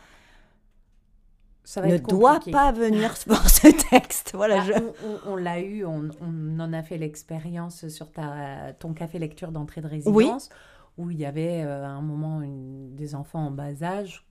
Ça 1.63 1.79
va 1.81 1.87
ne 1.87 1.93
être 1.95 2.07
doit 2.09 2.39
pas 2.51 2.71
venir 2.71 3.13
pour 3.27 3.37
ce 3.49 3.67
texte. 3.89 4.31
Voilà, 4.33 4.61
Ah, 4.61 4.65
je... 4.65 4.73
on 4.73 4.93
on- 5.29 5.33
on 5.33 5.35
l'a 5.35 5.59
eu, 5.61 5.85
on, 5.85 6.09
on 6.21 6.59
en 6.59 6.73
a 6.73 6.81
fait 6.83 6.97
l'expérience 6.97 7.87
sur 7.89 8.11
ta, 8.11 8.73
ton 8.79 8.93
café 8.93 9.19
lecture 9.19 9.51
d'entrée 9.51 9.81
de 9.81 9.87
résidence, 9.87 10.49
où 10.97 11.11
il 11.11 11.19
y 11.19 11.25
avait 11.25 11.63
euh, 11.63 11.85
à 11.85 11.89
un 11.89 12.01
moment 12.01 12.41
une- 12.41 12.95
des 12.95 13.13
enfants 13.15 13.45
en 13.47 13.51
bas 13.51 13.83
âge 13.83 14.25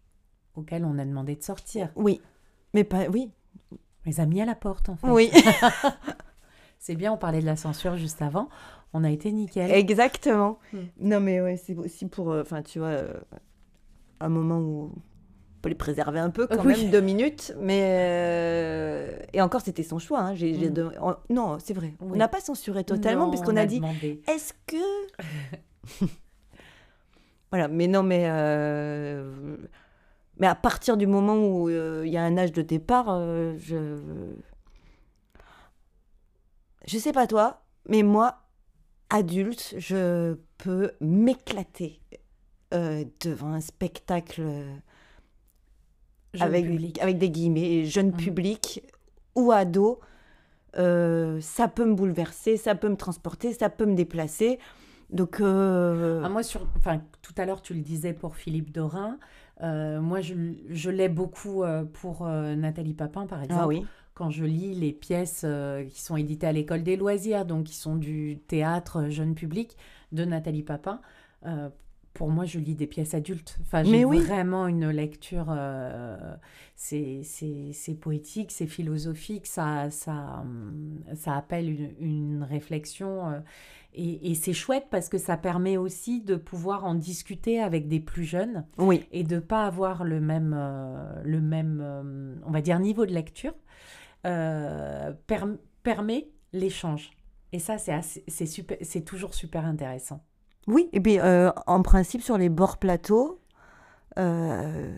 auxquels 0.57 0.85
on 0.85 0.99
a 0.99 1.05
demandé 1.05 1.37
de 1.37 1.43
sortir. 1.43 1.91
Oui, 1.95 2.21
mais 2.75 2.83
pas... 2.85 3.07
Oui, 3.09 3.31
On 3.73 3.77
les 4.07 4.19
a 4.21 4.27
mis 4.27 4.43
à 4.43 4.45
la 4.45 4.55
porte, 4.57 4.89
en 4.89 4.97
fait. 4.97 5.09
oui, 5.09 5.31
C'est 6.79 6.95
bien, 6.97 7.13
on 7.13 7.17
parlait 7.19 7.41
de 7.41 7.47
la 7.47 7.57
censure 7.57 7.97
juste 7.97 8.23
avant. 8.23 8.49
On 8.93 9.05
a 9.05 9.11
été 9.11 9.31
nickel. 9.33 9.71
exactement. 9.71 10.59
Hmm. 10.73 10.79
Non 10.99 11.21
mais 11.21 11.41
ouais, 11.41 11.57
c'est 11.57 11.77
aussi 11.77 12.07
pour... 12.09 12.33
euh, 12.33 12.43
Enfin, 12.43 12.63
tu 12.63 12.79
vois, 12.81 12.89
euh, 12.89 13.13
un 14.19 14.29
moment 14.29 14.59
où... 14.59 14.93
On 15.61 15.63
peut 15.63 15.69
les 15.69 15.75
préserver 15.75 16.19
un 16.21 16.31
peu 16.31 16.47
quand 16.47 16.65
Oui. 16.65 16.85
même, 16.85 16.91
deux 16.91 17.03
minutes, 17.03 17.53
mais... 17.61 17.83
euh, 17.85 19.19
Et 19.35 19.43
encore, 19.43 19.61
c'était 19.61 19.83
son 19.83 19.99
choix. 19.99 20.21
hein, 20.21 20.35
j'ai- 20.35 20.55
j'ai 20.55 20.71
Mm. 20.71 20.73
de- 20.73 20.91
on- 21.03 21.17
Non, 21.29 21.59
c'est 21.59 21.75
vrai. 21.75 21.93
On 22.01 22.17
n'a 22.17 22.29
pas 22.29 22.41
censuré 22.41 22.83
totalement, 22.83 23.25
Non, 23.27 23.31
puisqu'on 23.31 23.53
on 23.53 23.57
a 23.59 23.67
dit, 23.67 23.83
est-ce 24.27 24.55
que... 24.67 24.77
voilà, 27.51 27.69
mais 27.69 27.89
non, 27.89 28.03
mais... 28.03 28.25
euh, 28.31 29.57
Mais 30.39 30.47
à 30.47 30.55
partir 30.55 30.97
du 30.97 31.07
moment 31.07 31.37
où 31.37 31.69
euh, 31.69 32.05
il 32.07 32.11
y 32.13 32.17
a 32.17 32.23
un 32.25 32.39
âge 32.39 32.53
de 32.53 32.63
départ, 32.63 33.07
je... 33.59 34.33
Je 36.87 36.97
sais 36.99 37.13
pas 37.13 37.27
toi, 37.27 37.61
mais 37.87 38.03
moi, 38.03 38.39
adulte, 39.11 39.75
je 39.77 40.37
peux 40.57 40.93
m'éclater 41.03 42.01
devant 42.73 43.53
un 43.53 43.61
spectacle 43.61 44.43
Jeune 46.35 46.43
avec, 46.49 46.65
public. 46.67 47.01
avec 47.03 47.19
des 47.19 47.31
guillemets, 47.31 47.85
jeune 47.85 48.09
Mhm. 48.11 48.17
public 48.17 48.83
ou 49.35 49.53
ado. 49.53 50.01
Euh, 50.79 51.41
ça 51.41 51.67
peut 51.69 51.85
me 51.85 51.95
bouleverser, 51.95 52.57
ça 52.57 52.75
peut 52.77 52.89
me 52.89 52.97
transporter, 52.97 53.53
ça 53.53 53.69
peut 53.71 53.87
me 53.87 53.95
déplacer. 53.95 54.59
Donc, 55.11 55.41
euh, 55.41 56.23
Ah, 56.25 56.29
moi, 56.29 56.45
sur, 56.45 56.69
enfin, 56.77 57.03
tout 57.23 57.35
à 57.37 57.45
l'heure, 57.45 57.63
tu 57.63 57.75
le 57.75 57.81
disais 57.81 58.13
pour 58.13 58.37
Philippe 58.37 58.71
Dorin. 58.71 59.19
Euh, 59.63 60.01
moi, 60.01 60.21
je, 60.21 60.35
je 60.69 60.91
l'ai 60.91 61.09
beaucoup 61.09 61.65
pour 61.95 62.27
Nathalie 62.27 62.95
Papin, 62.95 63.27
par 63.27 63.43
exemple. 63.43 63.61
ah 63.63 63.67
oui. 63.67 63.85
Quand 64.15 64.31
je 64.31 64.45
lis 64.45 64.75
les 64.75 64.93
pièces 64.93 65.45
qui 65.91 66.01
sont 66.03 66.17
éditées 66.17 66.47
à 66.47 66.53
l'école 66.53 66.83
des 66.83 66.97
loisirs, 66.97 67.45
donc 67.47 67.65
qui 67.65 67.75
sont 67.75 67.97
du 67.97 68.39
théâtre 68.47 69.09
jeune 69.09 69.35
public 69.35 69.77
de 70.13 70.25
Nathalie 70.25 70.63
Papin, 70.63 71.01
pour 72.13 72.29
moi, 72.31 72.45
je 72.45 72.59
lis 72.59 72.75
des 72.75 72.87
pièces 72.87 73.15
adultes. 73.15 73.59
Enfin, 73.63 73.83
j'ai 73.85 74.05
oui. 74.05 74.19
vraiment 74.21 74.67
une 74.67 74.89
lecture. 74.91 75.47
euh, 75.51 76.37
c'est 76.77 77.95
poétique, 78.01 78.51
c'est 78.53 78.67
philosophique, 78.67 79.47
ça, 79.47 79.91
ça, 79.91 80.41
hum, 80.43 80.99
ça 81.15 81.37
appelle 81.37 81.69
une, 81.71 81.91
une 82.01 82.43
réflexion. 82.43 83.31
euh, 83.31 83.41
et 83.93 84.31
et 84.31 84.35
c'est 84.37 84.53
chouette 84.53 84.87
parce 84.91 85.09
que 85.09 85.19
ça 85.19 85.37
permet 85.37 85.77
aussi 85.77 86.21
de 86.21 86.37
pouvoir 86.37 86.85
en 86.85 86.95
discuter 86.95 87.61
avec 87.61 87.89
des 87.89 87.99
plus 88.01 88.25
jeunes 88.25 88.65
Oui. 88.79 89.05
et 89.13 89.25
de 89.25 89.39
pas 89.41 89.67
avoir 89.67 90.05
le 90.05 90.21
même, 90.21 90.55
euh, 90.57 91.23
le 91.25 91.41
même 91.41 91.81
euh, 91.83 92.35
on 92.47 92.51
va 92.53 92.61
dire, 92.63 92.79
niveau 92.79 93.05
de 93.07 93.13
lecture, 93.13 93.55
euh, 94.27 95.13
perm- 95.27 95.59
permet 95.83 96.29
l'échange. 96.53 97.11
Et 97.53 97.59
ça, 97.59 97.79
c'est 97.79 98.47
super, 98.47 98.79
c'est 98.83 99.05
toujours 99.05 99.35
super 99.35 99.65
intéressant. 99.65 100.25
Oui, 100.71 100.89
et 100.93 101.01
puis 101.01 101.19
euh, 101.19 101.51
en 101.67 101.83
principe, 101.83 102.23
sur 102.23 102.39
les 102.39 102.49
bords 102.49 102.79
plateaux, 102.79 103.41
euh, 104.19 104.97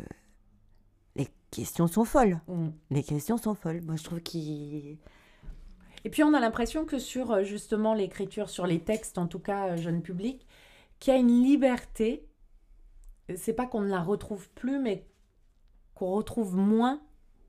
les 1.16 1.28
questions 1.50 1.86
sont 1.86 2.04
folles. 2.04 2.40
Mm. 2.46 2.68
Les 2.90 3.02
questions 3.02 3.38
sont 3.38 3.54
folles. 3.54 3.80
Moi, 3.82 3.96
je 3.96 4.04
trouve 4.04 4.20
qu'il. 4.20 4.98
Et 6.04 6.10
puis, 6.10 6.22
on 6.22 6.34
a 6.34 6.40
l'impression 6.40 6.84
que 6.84 6.98
sur 6.98 7.32
euh, 7.32 7.42
justement 7.42 7.94
l'écriture, 7.94 8.50
sur 8.50 8.66
les 8.66 8.80
textes, 8.80 9.18
en 9.18 9.26
tout 9.26 9.38
cas 9.38 9.76
jeune 9.76 10.02
public, 10.02 10.46
qu'il 10.98 11.14
y 11.14 11.16
a 11.16 11.18
une 11.18 11.42
liberté. 11.42 12.28
C'est 13.36 13.54
pas 13.54 13.66
qu'on 13.66 13.80
ne 13.80 13.88
la 13.88 14.02
retrouve 14.02 14.50
plus, 14.50 14.78
mais 14.78 15.06
qu'on 15.94 16.12
retrouve 16.12 16.54
moins 16.56 17.00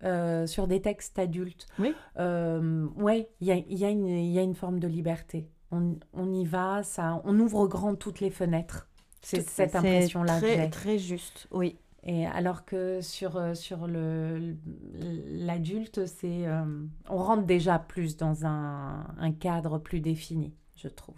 euh, 0.04 0.48
sur 0.48 0.68
des 0.68 0.82
textes 0.82 1.20
adultes. 1.20 1.66
Oui. 1.80 1.94
Euh, 2.20 2.88
ouais, 2.96 3.30
il 3.42 3.48
y 3.48 3.52
a, 3.52 3.56
y 3.58 4.38
a 4.40 4.42
une 4.42 4.56
forme 4.56 4.80
de 4.80 4.88
liberté. 4.88 5.50
On, 5.74 5.98
on 6.14 6.32
y 6.32 6.46
va, 6.46 6.84
ça, 6.84 7.20
on 7.26 7.40
ouvre 7.40 7.68
grand 7.68 7.96
toutes 7.96 8.20
les 8.20 8.30
fenêtres. 8.30 8.88
C'est 9.22 9.42
cette 9.50 9.76
impression-là 9.76 10.38
Très, 10.40 10.70
très 10.70 11.00
juste, 11.00 11.48
oui. 11.52 11.78
Et 12.04 12.28
alors 12.28 12.64
que 12.66 13.00
sur, 13.02 13.38
euh, 13.38 13.56
sur 13.56 13.88
l'adulte, 13.88 16.06
c'est, 16.06 16.46
euh, 16.48 16.64
on 17.10 17.18
rentre 17.18 17.44
déjà 17.44 17.80
plus 17.80 18.18
dans 18.18 18.46
un, 18.46 19.04
un 19.18 19.32
cadre 19.32 19.80
plus 19.80 20.00
défini, 20.02 20.54
je 20.76 20.90
trouve. 20.90 21.16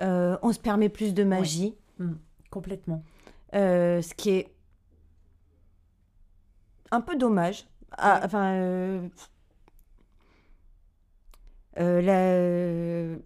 Euh, 0.00 0.36
on 0.42 0.52
se 0.52 0.58
permet 0.58 0.88
plus 0.88 1.14
de 1.14 1.22
magie, 1.22 1.76
Complètement. 2.50 3.04
euh, 3.54 4.00
ce 4.02 4.14
qui 4.14 4.30
est 4.30 4.52
un 6.90 7.02
peu 7.02 7.14
dommage. 7.16 7.66
Ah. 7.98 8.22
Enfin, 8.24 9.02
la- 11.76 13.16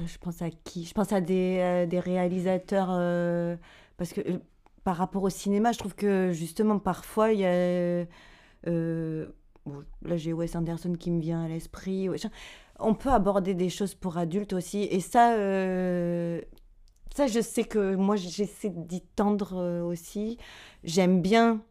je, 0.00 0.06
je- 0.06 0.18
pense 0.18 0.42
à 0.42 0.50
qui? 0.50 0.84
Je 0.84 0.94
pense 0.94 1.12
à 1.12 1.20
des, 1.20 1.58
euh, 1.60 1.86
des 1.86 2.00
réalisateurs 2.00 2.88
euh, 2.90 3.56
parce 3.96 4.12
que 4.12 4.20
euh, 4.22 4.38
par 4.84 4.96
rapport 4.96 5.22
au 5.22 5.30
cinéma, 5.30 5.72
je 5.72 5.78
trouve 5.78 5.94
que 5.94 6.32
justement 6.32 6.78
parfois 6.78 7.32
il 7.32 7.40
y 7.40 7.44
a 7.46 7.48
euh, 8.68 9.26
là 10.02 10.16
j'ai 10.16 10.32
Wes 10.32 10.54
Anderson 10.56 10.94
qui 10.94 11.10
me 11.10 11.20
vient 11.20 11.44
à 11.44 11.48
l'esprit. 11.48 12.08
On 12.80 12.94
peut 12.94 13.10
aborder 13.10 13.54
des 13.54 13.70
choses 13.70 13.94
pour 13.94 14.18
adultes 14.18 14.52
aussi 14.52 14.84
et 14.84 15.00
ça 15.00 15.34
euh, 15.34 16.40
ça 17.14 17.26
je 17.26 17.40
sais 17.40 17.64
que 17.64 17.94
moi 17.96 18.16
j'essaie 18.16 18.70
d'y 18.70 19.00
tendre 19.02 19.54
euh, 19.58 19.82
aussi. 19.82 20.38
J'aime 20.84 21.22
bien 21.22 21.62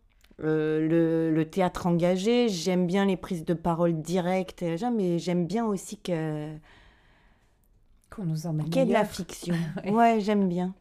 euh, 0.43 0.87
le, 0.87 1.31
le 1.35 1.49
théâtre 1.49 1.87
engagé, 1.87 2.49
j'aime 2.49 2.87
bien 2.87 3.05
les 3.05 3.17
prises 3.17 3.45
de 3.45 3.53
parole 3.53 4.01
directes, 4.01 4.63
mais 4.95 5.19
j'aime 5.19 5.45
bien 5.47 5.65
aussi 5.65 5.97
que 5.99 6.49
Qu'on 8.15 8.25
nous 8.25 8.45
emmène 8.47 8.67
ait 8.77 8.85
de 8.85 8.93
la 8.93 9.05
fiction. 9.05 9.55
Ouais. 9.83 9.91
Ouais, 9.91 10.19
j'aime 10.19 10.47
bien 10.47 10.73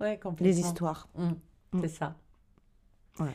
Ouais, 0.00 0.18
les 0.40 0.60
histoires. 0.60 1.08
Mm, 1.16 1.30
Mm. 1.72 1.80
C'est 1.82 1.88
ça. 1.88 2.14
Ouais. 3.20 3.34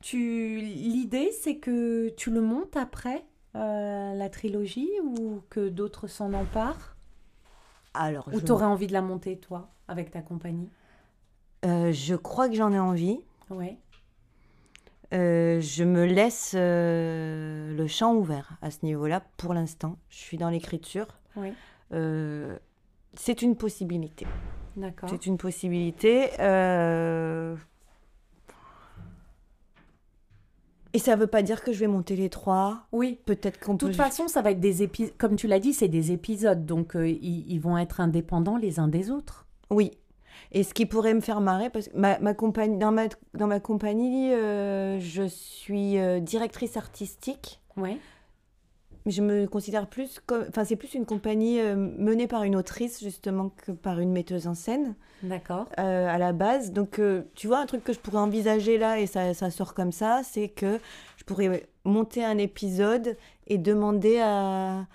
Tu, 0.00 0.60
l'idée, 0.60 1.32
c'est 1.32 1.56
que 1.56 2.10
tu 2.10 2.30
le 2.30 2.40
montes 2.40 2.76
après 2.76 3.24
euh, 3.56 4.14
la 4.14 4.28
trilogie 4.28 4.90
ou 5.02 5.40
que 5.50 5.68
d'autres 5.68 6.06
s'en 6.06 6.32
emparent? 6.34 6.94
Alors, 7.94 8.28
Ou 8.28 8.38
je, 8.38 8.44
tu 8.44 8.52
aurais 8.52 8.66
envie 8.66 8.86
de 8.86 8.92
la 8.92 9.02
monter, 9.02 9.38
toi, 9.38 9.70
avec 9.88 10.10
ta 10.10 10.20
compagnie? 10.20 10.68
Euh, 11.64 11.90
je 11.90 12.14
crois 12.14 12.48
que 12.48 12.54
j'en 12.54 12.72
ai 12.72 12.78
envie. 12.78 13.18
Ouais. 13.50 13.76
Euh, 15.12 15.60
je 15.60 15.84
me 15.84 16.04
laisse 16.04 16.52
euh, 16.56 17.74
le 17.74 17.86
champ 17.86 18.14
ouvert 18.14 18.50
à 18.62 18.70
ce 18.70 18.78
niveau-là 18.84 19.22
pour 19.36 19.54
l'instant. 19.54 19.96
Je 20.10 20.16
suis 20.18 20.36
dans 20.36 20.50
l'écriture. 20.50 21.06
Oui. 21.36 21.52
Euh, 21.94 22.56
c'est 23.14 23.42
une 23.42 23.56
possibilité. 23.56 24.26
D'accord. 24.76 25.08
C'est 25.08 25.26
une 25.26 25.38
possibilité. 25.38 26.30
euh, 26.40 27.56
Et 30.92 30.98
ça 31.00 31.16
veut 31.16 31.26
pas 31.26 31.42
dire 31.42 31.62
que 31.64 31.72
je 31.72 31.80
vais 31.80 31.86
monter 31.88 32.14
les 32.14 32.28
trois. 32.30 32.86
Oui. 32.92 33.18
Peut-être 33.26 33.58
qu'on 33.58 33.74
De 33.74 33.78
peut. 33.78 33.86
toute 33.86 33.96
façon, 33.96 34.28
ça 34.28 34.42
va 34.42 34.52
être 34.52 34.60
des 34.60 34.82
épisodes, 34.84 35.12
comme 35.18 35.34
tu 35.34 35.48
l'as 35.48 35.58
dit, 35.58 35.72
c'est 35.72 35.88
des 35.88 36.12
épisodes, 36.12 36.64
donc 36.66 36.94
euh, 36.94 37.08
ils, 37.08 37.50
ils 37.50 37.58
vont 37.60 37.76
être 37.78 38.00
indépendants 38.00 38.56
les 38.56 38.78
uns 38.78 38.86
des 38.88 39.10
autres. 39.10 39.46
Oui. 39.70 39.90
Et 40.52 40.62
ce 40.62 40.72
qui 40.72 40.86
pourrait 40.86 41.14
me 41.14 41.20
faire 41.20 41.40
marrer, 41.40 41.68
parce 41.68 41.88
que 41.88 41.96
ma, 41.96 42.18
ma 42.20 42.32
compagnie, 42.32 42.78
dans, 42.78 42.92
ma, 42.92 43.06
dans 43.34 43.48
ma 43.48 43.58
compagnie, 43.58 44.32
euh, 44.32 45.00
je 45.00 45.24
suis 45.26 45.98
euh, 45.98 46.20
directrice 46.20 46.76
artistique. 46.76 47.60
Ouais. 47.76 47.98
Mais 49.06 49.12
je 49.12 49.20
me 49.22 49.46
considère 49.46 49.86
plus 49.86 50.20
comme. 50.24 50.46
Enfin, 50.48 50.64
c'est 50.64 50.76
plus 50.76 50.94
une 50.94 51.04
compagnie 51.04 51.60
euh, 51.60 51.76
menée 51.76 52.26
par 52.26 52.42
une 52.44 52.56
autrice, 52.56 53.02
justement, 53.02 53.50
que 53.64 53.72
par 53.72 54.00
une 54.00 54.12
metteuse 54.12 54.46
en 54.46 54.54
scène, 54.54 54.94
D'accord. 55.22 55.66
euh, 55.78 56.08
à 56.08 56.16
la 56.16 56.32
base. 56.32 56.72
Donc, 56.72 56.98
euh, 56.98 57.22
tu 57.34 57.46
vois, 57.46 57.58
un 57.58 57.66
truc 57.66 57.84
que 57.84 57.92
je 57.92 57.98
pourrais 57.98 58.18
envisager 58.18 58.78
là, 58.78 58.98
et 58.98 59.06
ça, 59.06 59.34
ça 59.34 59.50
sort 59.50 59.74
comme 59.74 59.92
ça, 59.92 60.22
c'est 60.24 60.48
que 60.48 60.78
je 61.18 61.24
pourrais 61.24 61.68
monter 61.84 62.24
un 62.24 62.38
épisode 62.38 63.16
et 63.46 63.58
demander 63.58 64.20
à, 64.20 64.86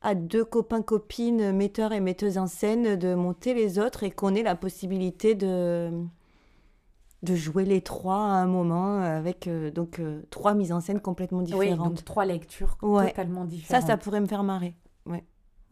à 0.00 0.14
deux 0.14 0.46
copains-copines, 0.46 1.52
metteurs 1.52 1.92
et 1.92 2.00
metteuses 2.00 2.38
en 2.38 2.46
scène, 2.46 2.96
de 2.96 3.14
monter 3.14 3.52
les 3.52 3.78
autres 3.78 4.02
et 4.02 4.10
qu'on 4.10 4.34
ait 4.34 4.42
la 4.42 4.54
possibilité 4.54 5.34
de 5.34 5.90
de 7.22 7.34
jouer 7.34 7.64
les 7.64 7.80
trois 7.80 8.14
à 8.16 8.42
un 8.42 8.46
moment 8.46 9.00
avec 9.00 9.48
euh, 9.48 9.70
donc 9.72 9.98
euh, 9.98 10.22
trois 10.30 10.54
mises 10.54 10.70
en 10.72 10.80
scène 10.80 11.00
complètement 11.00 11.38
Oui, 11.40 11.46
différentes. 11.46 11.94
donc 11.94 12.04
trois 12.04 12.24
lectures 12.24 12.76
Ouais. 12.82 13.08
totalement 13.08 13.40
Ça, 13.42 13.46
différentes. 13.48 13.86
ça 13.86 13.96
pourrait 13.96 14.20
me 14.20 14.26
faire 14.26 14.44
marrer. 14.44 14.74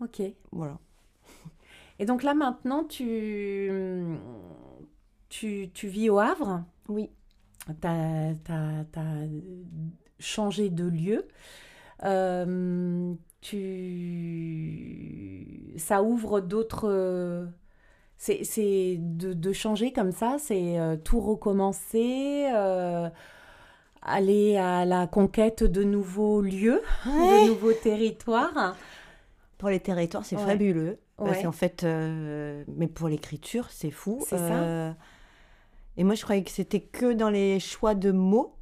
Ok. 0.02 0.20
Voilà. 0.52 0.78
Et 1.98 2.04
donc 2.04 2.22
là 2.22 2.34
maintenant, 2.34 2.84
tu, 2.84 3.70
tu, 5.30 5.70
tu 5.72 5.88
vis 5.88 6.10
au 6.10 6.18
Havre? 6.18 6.64
Oui. 6.90 7.08
Tu 7.80 7.86
as, 7.86 8.34
changé 10.18 10.68
de 10.68 10.84
lieu. 10.84 11.26
Euh, 12.04 13.14
tu... 13.40 13.62
Ça 15.78 16.02
ouvre 16.02 16.40
d'autres... 16.40 17.48
C'est 18.18 18.44
c'est 18.44 18.96
de, 18.98 19.32
de 19.34 19.52
changer 19.52 19.92
comme 19.92 20.10
ça, 20.12 20.36
c'est 20.38 20.78
euh, 20.78 20.96
tout 20.96 21.20
recommencer, 21.20 22.48
euh, 22.54 23.08
aller 24.02 24.56
à 24.56 24.84
la 24.86 25.06
conquête 25.06 25.62
de 25.62 25.84
nouveaux 25.84 26.40
lieux, 26.40 26.80
de 27.04 27.48
nouveaux 27.48 27.72
territoires. 27.74 28.74
Pour 29.58 29.68
les 29.68 29.80
territoires, 29.80 30.24
c'est 30.24 30.36
Ouais. 30.36 30.42
fabuleux. 30.44 30.98
Parce 31.18 31.38
Ouais. 31.38 31.42
qu'en 31.44 31.52
fait, 31.52 31.84
euh, 31.84 32.62
mais 32.68 32.86
pour 32.88 33.08
l'écriture, 33.08 33.68
c'est 33.70 33.90
fou. 33.90 34.18
C'est 34.26 34.36
ça. 34.38 34.94
Et 35.98 36.04
moi, 36.04 36.14
je 36.14 36.22
croyais 36.24 36.42
que 36.44 36.50
c'était 36.50 36.80
que 36.80 37.12
dans 37.14 37.30
les 37.30 37.58
choix 37.60 37.94
de 37.94 38.12
mots. 38.12 38.52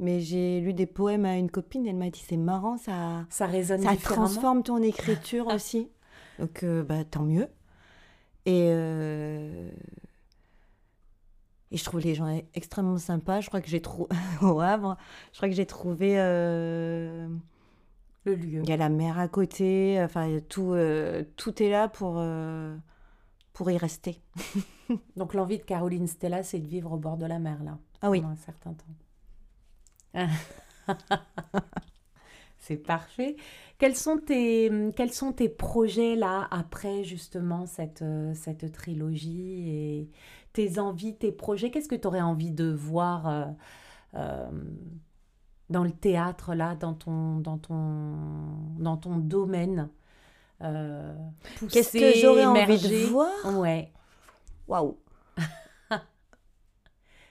Mais 0.00 0.18
j'ai 0.20 0.58
lu 0.60 0.72
des 0.74 0.86
poèmes 0.86 1.24
à 1.24 1.36
une 1.36 1.48
copine, 1.50 1.86
elle 1.86 1.94
m'a 1.94 2.10
dit 2.10 2.24
c'est 2.28 2.36
marrant, 2.36 2.76
ça, 2.78 3.24
Ça 3.30 3.46
résonne 3.46 3.80
ça 3.82 3.94
transforme 3.96 4.64
ton 4.64 4.82
écriture 4.82 5.46
aussi. 5.46 5.88
Donc, 6.40 6.64
bah, 6.64 7.04
tant 7.08 7.22
mieux. 7.22 7.46
Et, 8.46 8.68
euh, 8.70 9.70
et 11.70 11.76
je 11.76 11.84
trouve 11.84 12.00
les 12.00 12.14
gens 12.14 12.40
extrêmement 12.54 12.98
sympas. 12.98 13.40
Je 13.40 13.48
crois 13.48 13.60
que 13.60 13.68
j'ai 13.68 13.80
trouvé 13.80 14.08
au 14.42 14.60
Havre, 14.60 14.96
je 15.32 15.38
crois 15.38 15.48
que 15.48 15.54
j'ai 15.54 15.66
trouvé. 15.66 16.14
euh, 16.18 17.28
Le 18.24 18.34
lieu. 18.34 18.62
Il 18.62 18.68
y 18.68 18.72
a 18.72 18.76
la 18.76 18.88
mer 18.88 19.18
à 19.18 19.28
côté, 19.28 20.00
enfin 20.02 20.38
tout, 20.48 20.72
euh, 20.72 21.24
tout 21.36 21.62
est 21.62 21.70
là 21.70 21.88
pour, 21.88 22.22
pour 23.52 23.70
y 23.70 23.78
rester. 23.78 24.20
Donc 25.16 25.34
l'envie 25.34 25.58
de 25.58 25.62
Caroline 25.64 26.06
Stella, 26.06 26.42
c'est 26.42 26.60
de 26.60 26.66
vivre 26.68 26.92
au 26.92 26.96
bord 26.98 27.16
de 27.16 27.26
la 27.26 27.38
mer, 27.38 27.62
là, 27.64 27.78
Ah 28.02 28.10
oui, 28.10 28.20
pendant 28.20 28.28
un 28.28 28.36
certain 28.36 28.74
temps. 28.74 28.84
C'est 32.66 32.76
parfait. 32.76 33.36
Quels 33.76 33.94
sont 33.94 34.16
tes, 34.16 34.72
quels 34.96 35.12
sont 35.12 35.32
tes 35.32 35.50
projets 35.50 36.16
là 36.16 36.48
après 36.50 37.04
justement 37.04 37.66
cette, 37.66 38.00
euh, 38.00 38.32
cette 38.34 38.72
trilogie 38.72 39.68
et 39.68 40.10
tes 40.54 40.78
envies, 40.78 41.14
tes 41.14 41.30
projets? 41.30 41.70
Qu'est-ce 41.70 41.90
que 41.90 41.94
tu 41.94 42.06
aurais 42.06 42.22
envie 42.22 42.52
de 42.52 42.72
voir 42.72 43.28
euh, 43.28 43.44
euh, 44.14 44.50
dans 45.68 45.84
le 45.84 45.90
théâtre 45.90 46.54
là, 46.54 46.74
dans 46.74 46.94
ton, 46.94 47.36
dans 47.36 47.58
ton, 47.58 48.14
dans 48.78 48.96
ton 48.96 49.18
domaine 49.18 49.90
Qu'est-ce 50.60 51.92
que 51.92 52.18
j'aurais 52.18 52.46
envie 52.46 52.78
de 52.78 53.06
voir? 53.08 53.60
Ouais. 53.60 53.92
Waouh 54.68 54.96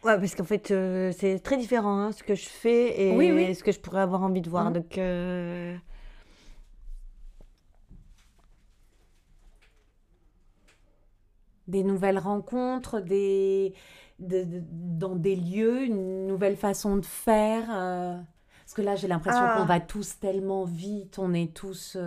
Ouais, 0.03 0.19
parce 0.19 0.35
qu'en 0.35 0.43
fait, 0.43 0.71
euh, 0.71 1.13
c'est 1.17 1.39
très 1.39 1.55
différent 1.55 1.97
hein, 1.97 2.11
ce 2.11 2.23
que 2.23 2.35
je 2.35 2.49
fais 2.49 3.01
et 3.01 3.53
ce 3.53 3.63
que 3.63 3.71
je 3.71 3.79
pourrais 3.79 4.01
avoir 4.01 4.21
envie 4.21 4.41
de 4.41 4.49
voir. 4.49 4.69
Mmh. 4.69 4.73
Donc, 4.73 4.97
euh, 4.97 5.75
Des 11.69 11.83
nouvelles 11.83 12.19
rencontres, 12.19 12.99
des... 12.99 13.73
dans 14.19 15.15
des 15.15 15.37
lieux, 15.37 15.85
une 15.85 16.27
nouvelle 16.27 16.57
façon 16.57 16.97
de 16.97 17.05
faire. 17.05 17.69
Euh, 17.71 18.17
Parce 18.65 18.73
que 18.73 18.81
là, 18.81 18.97
j'ai 18.97 19.07
l'impression 19.07 19.39
qu'on 19.39 19.61
ah. 19.61 19.65
va 19.65 19.79
tous 19.79 20.19
tellement 20.19 20.65
vite, 20.65 21.17
on 21.17 21.33
est 21.33 21.53
tous... 21.53 21.97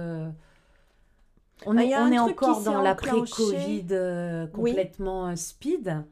On 1.64 1.72
bah, 1.72 1.84
est, 1.84 1.96
on 1.96 2.12
est 2.12 2.18
encore 2.18 2.60
dans 2.60 2.82
l'après-Covid 2.82 3.86
complètement 4.52 5.34
speed. 5.36 6.04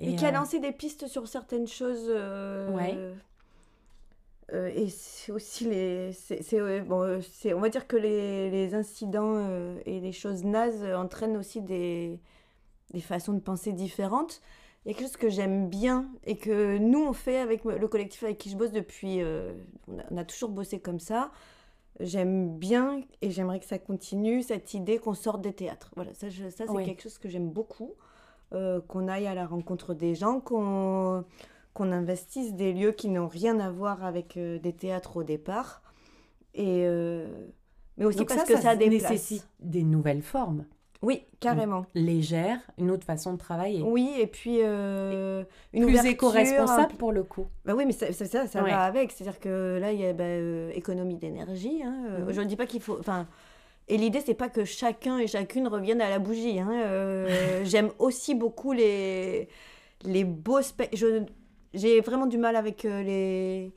Et, 0.00 0.16
qui 0.16 0.24
a 0.24 0.28
euh, 0.28 0.32
lancé 0.32 0.60
des 0.60 0.72
pistes 0.72 1.06
sur 1.06 1.28
certaines 1.28 1.68
choses. 1.68 2.06
Euh, 2.08 2.70
ouais. 2.70 2.96
Euh, 4.52 4.72
et 4.74 4.88
c'est 4.88 5.30
aussi 5.30 5.64
les. 5.64 6.12
C'est, 6.12 6.80
bon, 6.80 7.20
c'est, 7.32 7.52
on 7.52 7.60
va 7.60 7.68
dire 7.68 7.86
que 7.86 7.96
les, 7.96 8.50
les 8.50 8.74
incidents 8.74 9.46
et 9.84 10.00
les 10.00 10.12
choses 10.12 10.44
nazes 10.44 10.82
entraînent 10.82 11.36
aussi 11.36 11.60
des, 11.60 12.18
des 12.92 13.00
façons 13.00 13.34
de 13.34 13.40
penser 13.40 13.72
différentes. 13.72 14.40
Il 14.84 14.88
y 14.88 14.94
a 14.94 14.94
quelque 14.94 15.08
chose 15.08 15.16
que 15.18 15.28
j'aime 15.28 15.68
bien 15.68 16.08
et 16.24 16.38
que 16.38 16.78
nous, 16.78 17.04
on 17.04 17.12
fait 17.12 17.38
avec 17.38 17.64
le 17.64 17.86
collectif 17.86 18.22
avec 18.24 18.38
qui 18.38 18.48
je 18.48 18.56
bosse 18.56 18.72
depuis. 18.72 19.20
on, 19.86 20.16
a, 20.16 20.24
toujours 20.24 20.48
bossé 20.48 20.80
comme 20.80 21.00
ça. 21.00 21.30
J'aime 22.00 22.56
bien 22.56 23.02
et 23.20 23.30
j'aimerais 23.30 23.60
que 23.60 23.66
ça 23.66 23.78
continue 23.78 24.42
cette 24.42 24.72
idée 24.72 24.98
qu'on 24.98 25.12
sorte 25.12 25.42
des 25.42 25.52
théâtres. 25.52 25.90
Voilà, 25.96 26.14
ça, 26.14 26.28
ça 26.30 26.64
c'est 26.66 26.84
quelque 26.84 27.02
chose 27.02 27.18
que 27.18 27.28
j'aime 27.28 27.50
beaucoup. 27.50 27.92
Euh, 28.52 28.80
qu'on 28.88 29.06
aille 29.06 29.28
à 29.28 29.34
la 29.34 29.46
rencontre 29.46 29.94
des 29.94 30.16
gens, 30.16 30.40
qu'on 30.40 31.24
investisse 31.78 32.54
des 32.54 32.72
lieux 32.72 32.90
qui 32.90 33.08
n'ont 33.08 33.28
rien 33.28 33.60
à 33.60 33.70
voir 33.70 34.04
avec 34.04 34.36
euh, 34.36 34.58
des 34.58 34.72
théâtres 34.72 35.18
au 35.18 35.22
départ. 35.22 35.82
Et, 36.54 36.82
euh, 36.84 37.28
mais 37.96 38.06
aussi 38.06 38.24
parce 38.24 38.42
que 38.42 38.56
ça, 38.56 38.74
nécessite 38.74 39.46
des 39.60 39.84
nouvelles 39.84 40.22
formes. 40.22 40.64
Oui, 41.00 41.22
carrément. 41.38 41.86
Légère, 41.94 42.58
une 42.76 42.90
autre 42.90 43.04
façon 43.04 43.34
de 43.34 43.38
travailler. 43.38 43.82
Oui, 43.82 44.10
et 44.18 44.26
puis 44.26 44.60
une 44.60 45.46
plus 45.72 46.04
éco-responsable 46.04 46.94
pour 46.94 47.12
le 47.12 47.22
coup. 47.22 47.46
Bah 47.64 47.74
oui, 47.76 47.86
mais 47.86 47.92
ça, 47.92 48.12
ça, 48.12 48.48
ça, 48.48 48.62
va 48.62 48.80
avec. 48.80 49.12
C'est-à-dire 49.12 49.38
que 49.38 49.78
là, 49.80 49.92
il 49.92 50.00
y 50.00 50.06
a 50.06 50.12
bah, 50.12 50.24
économie 50.74 51.16
d'énergie. 51.16 51.84
Hein. 51.84 52.18
Mhm. 52.18 52.32
Je 52.32 52.40
ne 52.40 52.46
dis 52.46 52.56
pas 52.56 52.66
qu'il 52.66 52.82
faut. 52.82 52.98
Enfin, 52.98 53.28
et 53.90 53.96
l'idée, 53.96 54.20
c'est 54.24 54.34
pas 54.34 54.48
que 54.48 54.64
chacun 54.64 55.18
et 55.18 55.26
chacune 55.26 55.66
reviennent 55.66 56.00
à 56.00 56.08
la 56.08 56.20
bougie. 56.20 56.60
Hein. 56.60 56.70
Euh, 56.70 57.64
j'aime 57.64 57.90
aussi 57.98 58.36
beaucoup 58.36 58.72
les, 58.72 59.48
les 60.04 60.24
beaux 60.24 60.62
spectacles. 60.62 61.26
J'ai 61.74 62.00
vraiment 62.00 62.26
du 62.26 62.38
mal 62.38 62.54
avec 62.54 62.84
euh, 62.84 63.02
les, 63.02 63.74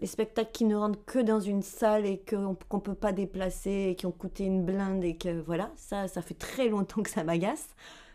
les 0.00 0.06
spectacles 0.08 0.50
qui 0.52 0.64
ne 0.64 0.74
rentrent 0.74 1.04
que 1.04 1.20
dans 1.20 1.38
une 1.38 1.62
salle 1.62 2.04
et 2.04 2.18
qu'on 2.18 2.56
ne 2.72 2.80
peut 2.80 2.96
pas 2.96 3.12
déplacer 3.12 3.90
et 3.90 3.94
qui 3.94 4.06
ont 4.06 4.12
coûté 4.12 4.44
une 4.44 4.64
blinde. 4.64 5.04
Et 5.04 5.16
que 5.16 5.40
voilà, 5.40 5.70
ça, 5.76 6.08
ça 6.08 6.20
fait 6.20 6.34
très 6.34 6.68
longtemps 6.68 7.04
que 7.04 7.10
ça 7.10 7.22
m'agace. 7.22 7.68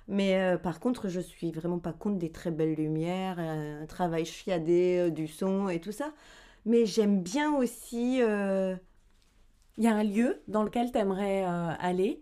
Mais 0.10 0.36
euh, 0.42 0.58
par 0.58 0.82
contre, 0.82 1.08
je 1.08 1.22
suis 1.22 1.52
vraiment 1.52 1.80
pas 1.80 1.94
contre 1.94 2.18
des 2.18 2.32
très 2.32 2.52
belles 2.52 2.76
lumières, 2.76 3.40
un 3.40 3.86
travail 3.86 4.26
chiadé, 4.26 5.10
du 5.12 5.28
son 5.28 5.70
et 5.70 5.80
tout 5.80 5.94
ça. 5.94 6.12
Mais 6.66 6.86
j'aime 6.86 7.22
bien 7.22 7.56
aussi 7.56 8.22
il 9.80 9.86
y 9.86 9.88
a 9.88 9.96
un 9.96 10.04
lieu 10.04 10.42
dans 10.50 10.64
lequel 10.64 10.92
tu 10.92 10.98
aimerais 10.98 11.46
euh, 11.46 11.72
aller, 11.80 12.22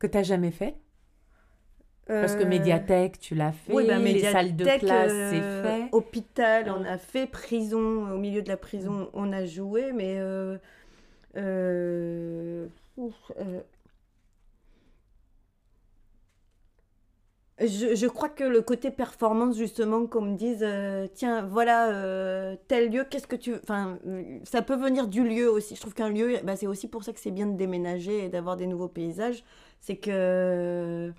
que 0.00 0.08
tu 0.08 0.16
n'as 0.16 0.24
jamais 0.24 0.50
fait? 0.50 0.76
Parce 2.06 2.34
que 2.34 2.42
euh, 2.42 2.46
médiathèque, 2.46 3.20
tu 3.20 3.36
l'as 3.36 3.52
fait, 3.52 3.72
bah, 3.72 3.98
les 3.98 4.20
salles 4.20 4.56
de 4.56 4.64
classe, 4.64 5.12
c'est 5.12 5.40
euh, 5.40 5.62
fait. 5.62 5.88
Hôpital, 5.92 6.74
on 6.76 6.84
a 6.84 6.98
fait. 6.98 7.28
Prison, 7.28 8.12
au 8.12 8.18
milieu 8.18 8.42
de 8.42 8.48
la 8.48 8.56
prison, 8.56 9.08
on 9.14 9.32
a 9.32 9.46
joué, 9.46 9.92
mais... 9.92 10.18
Je, 17.60 18.06
crois 18.06 18.30
que 18.30 18.44
le 18.44 18.62
côté 18.62 18.90
performance, 18.90 19.56
justement, 19.56 20.06
qu'on 20.06 20.22
me 20.22 20.34
dise, 20.34 20.62
euh, 20.62 21.06
tiens, 21.12 21.42
voilà, 21.42 21.90
euh, 21.90 22.56
tel 22.68 22.90
lieu, 22.90 23.04
qu'est-ce 23.04 23.26
que 23.26 23.36
tu... 23.36 23.54
Enfin, 23.62 23.98
ça 24.44 24.62
peut 24.62 24.76
venir 24.76 25.08
du 25.08 25.22
lieu 25.28 25.50
aussi. 25.50 25.74
Je 25.74 25.80
trouve 25.80 25.92
qu'un 25.92 26.08
lieu, 26.08 26.38
bah, 26.42 26.56
c'est 26.56 26.66
aussi 26.66 26.88
pour 26.88 27.04
ça 27.04 27.12
que 27.12 27.20
c'est 27.20 27.30
bien 27.30 27.46
de 27.46 27.56
déménager 27.56 28.24
et 28.24 28.28
d'avoir 28.30 28.56
des 28.56 28.66
nouveaux 28.66 28.88
paysages. 28.88 29.44
C'est 29.80 29.96
que... 29.96 31.12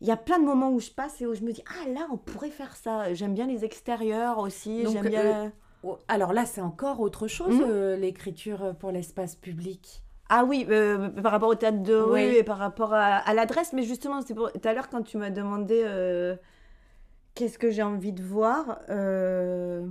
Il 0.00 0.06
y 0.06 0.10
a 0.10 0.16
plein 0.16 0.38
de 0.38 0.44
moments 0.44 0.70
où 0.70 0.80
je 0.80 0.90
passe 0.90 1.20
et 1.20 1.26
où 1.26 1.34
je 1.34 1.42
me 1.42 1.52
dis, 1.52 1.62
ah 1.68 1.88
là, 1.90 2.06
on 2.10 2.16
pourrait 2.16 2.50
faire 2.50 2.76
ça. 2.76 3.12
J'aime 3.12 3.34
bien 3.34 3.46
les 3.46 3.64
extérieurs 3.64 4.38
aussi. 4.38 4.86
J'aime 4.90 5.08
bien... 5.08 5.44
Euh, 5.44 5.48
oh, 5.82 5.98
alors 6.08 6.32
là, 6.32 6.46
c'est 6.46 6.62
encore 6.62 7.00
autre 7.00 7.28
chose, 7.28 7.60
mmh. 7.60 8.00
l'écriture 8.00 8.74
pour 8.78 8.90
l'espace 8.90 9.36
public. 9.36 10.02
Ah 10.28 10.44
oui, 10.44 10.66
euh, 10.68 11.08
par 11.08 11.30
rapport 11.30 11.48
au 11.48 11.54
théâtre 11.54 11.82
de 11.82 11.94
rue 11.94 12.20
et 12.20 12.42
par 12.42 12.58
rapport 12.58 12.92
à, 12.92 13.32
l'adresse, 13.32 13.72
mais 13.72 13.84
justement, 13.84 14.22
c'est 14.22 14.34
pour 14.34 14.50
tout 14.50 14.68
à 14.68 14.72
l'heure 14.72 14.88
quand 14.88 15.02
tu 15.02 15.18
m'as 15.18 15.30
demandé 15.30 15.82
euh, 15.84 16.34
qu'est-ce 17.34 17.58
que 17.58 17.70
j'ai 17.70 17.84
envie 17.84 18.12
de 18.12 18.22
voir. 18.22 18.80
Euh, 18.90 19.86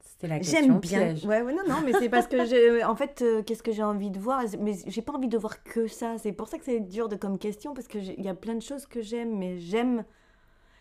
C'était 0.00 0.26
la 0.26 0.38
question 0.38 0.80
J'aime 0.82 1.14
bien. 1.14 1.28
Ouais, 1.28 1.42
ouais, 1.42 1.54
non, 1.54 1.62
non, 1.68 1.80
mais 1.84 1.92
c'est 1.92 2.08
parce 2.08 2.26
que 2.26 2.44
j'ai, 2.44 2.82
en 2.84 2.96
fait, 2.96 3.24
qu'est-ce 3.46 3.62
que 3.62 3.72
j'ai 3.72 3.84
envie 3.84 4.10
de 4.10 4.18
voir? 4.18 4.42
Mais 4.58 4.74
j'ai 4.88 5.02
pas 5.02 5.12
envie 5.12 5.28
de 5.28 5.38
voir 5.38 5.62
que 5.62 5.86
ça. 5.86 6.18
C'est 6.18 6.32
pour 6.32 6.48
ça 6.48 6.58
que 6.58 6.64
c'est 6.64 6.80
dur 6.80 7.08
de 7.08 7.14
comme 7.14 7.38
question 7.38 7.72
parce 7.72 7.86
que 7.86 7.98
il 7.98 8.22
y 8.24 8.28
a 8.28 8.34
plein 8.34 8.56
de 8.56 8.62
choses 8.62 8.86
que 8.86 9.00
j'aime, 9.00 9.38
mais 9.38 9.60
j'aime, 9.60 10.04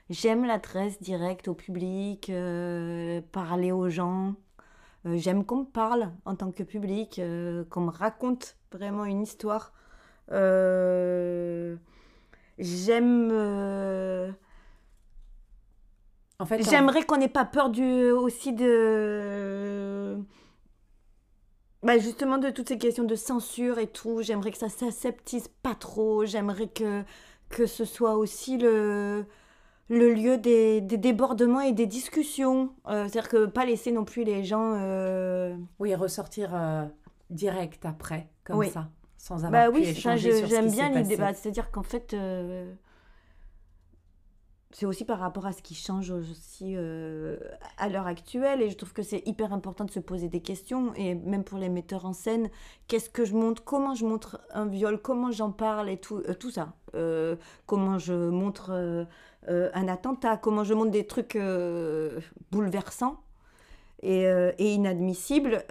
j'aime 0.10 0.44
l'adresse 0.44 1.00
directe 1.00 1.48
au 1.48 1.54
public, 1.54 2.32
parler 3.32 3.72
aux 3.72 3.90
gens. 3.90 4.34
Euh, 5.06 5.18
j'aime 5.18 5.46
qu'on 5.46 5.58
me 5.58 5.66
parle 5.66 6.12
en 6.26 6.36
tant 6.36 6.52
que 6.52 6.64
public, 6.64 7.20
euh, 7.20 7.64
qu'on 7.70 7.82
me 7.82 7.92
raconte 7.92 8.58
vraiment 8.72 9.06
une 9.06 9.22
histoire. 9.22 9.74
Euh, 10.32 11.76
j'aime. 12.58 13.32
En 16.40 16.46
fait, 16.46 16.64
j'aimerais 16.70 17.04
qu'on 17.04 17.18
n'ait 17.18 17.28
pas 17.28 17.46
peur 17.46 17.70
du 17.70 18.12
aussi 18.12 18.54
de. 18.54 20.18
Bah 21.82 21.98
justement 21.98 22.38
de 22.38 22.50
toutes 22.50 22.68
ces 22.68 22.78
questions 22.78 23.06
de 23.06 23.16
censure 23.16 23.80
et 23.80 23.88
tout. 23.88 24.22
J'aimerais 24.22 24.52
que 24.52 24.58
ça 24.58 24.70
s'aseptise 24.70 25.48
pas 25.64 25.76
trop. 25.76 26.26
J'aimerais 26.26 26.68
que 26.68 27.04
que 27.50 27.66
ce 27.66 27.86
soit 27.86 28.16
aussi 28.16 28.58
le 28.58 29.26
le 29.90 30.14
lieu 30.14 30.38
des, 30.38 30.82
débordements 30.82 31.62
et 31.62 31.74
des 31.74 31.88
discussions. 31.88 32.70
Euh, 32.88 33.08
c'est-à-dire 33.08 33.30
que 33.30 33.46
pas 33.46 33.66
laisser 33.66 33.92
non 33.92 34.06
plus 34.06 34.24
les 34.24 34.44
gens... 34.44 34.74
Euh, 34.76 35.56
oui, 35.80 35.94
ressortir 35.96 36.52
euh, 36.54 36.86
direct 37.30 37.86
après, 37.86 38.30
comme 38.44 38.64
ça, 38.66 38.90
sans 39.18 39.46
avoir 39.46 39.52
bah, 39.52 39.70
oui, 39.70 39.84
échanger 39.84 40.46
j'aime 40.48 40.72
bien 40.72 40.90
l'idée. 40.90 41.18
Bah, 41.18 41.34
c'est-à-dire 41.34 41.72
qu'en 41.72 41.84
fait, 41.84 42.16
c'est 44.72 44.86
aussi 44.86 45.04
par 45.04 45.20
rapport 45.20 45.46
à 45.46 45.52
ce 45.52 45.62
qui 45.62 45.74
change 45.74 46.12
aussi 46.12 46.76
à 47.78 47.90
l'heure 47.90 48.06
actuelle. 48.06 48.62
Et 48.62 48.70
je 48.70 48.78
trouve 48.78 48.94
que 48.94 49.02
c'est 49.02 49.28
hyper 49.28 49.52
important 49.52 49.84
de 49.84 49.92
se 49.92 50.00
poser 50.00 50.30
des 50.30 50.42
questions. 50.42 50.94
Et 50.94 51.16
même 51.16 51.44
pour 51.44 51.58
les 51.58 51.70
metteurs 51.70 52.06
en 52.06 52.14
scène, 52.14 52.50
qu'est-ce 52.88 53.10
que 53.10 53.26
je 53.26 53.34
montre? 53.34 53.64
Comment 53.64 53.96
je 53.96 54.06
montre 54.06 54.40
un 54.52 54.68
viol? 54.68 55.02
Comment 55.02 55.32
j'en 55.32 55.52
parle? 55.52 55.90
Et 55.90 55.98
tout, 55.98 56.22
tout 56.40 56.52
ça. 56.52 56.74
comment 57.66 57.98
je 57.98 58.14
montre 58.14 59.08
euh, 59.48 59.70
un 59.74 59.88
attentat, 59.88 60.38
comment 60.38 60.64
je 60.64 60.74
montre 60.74 60.92
des 60.92 61.08
trucs 61.08 61.36
euh, 61.36 62.20
bouleversants? 62.52 63.22
Et, 64.02 64.28
euh, 64.28 64.52
inadmissibles, 64.60 65.64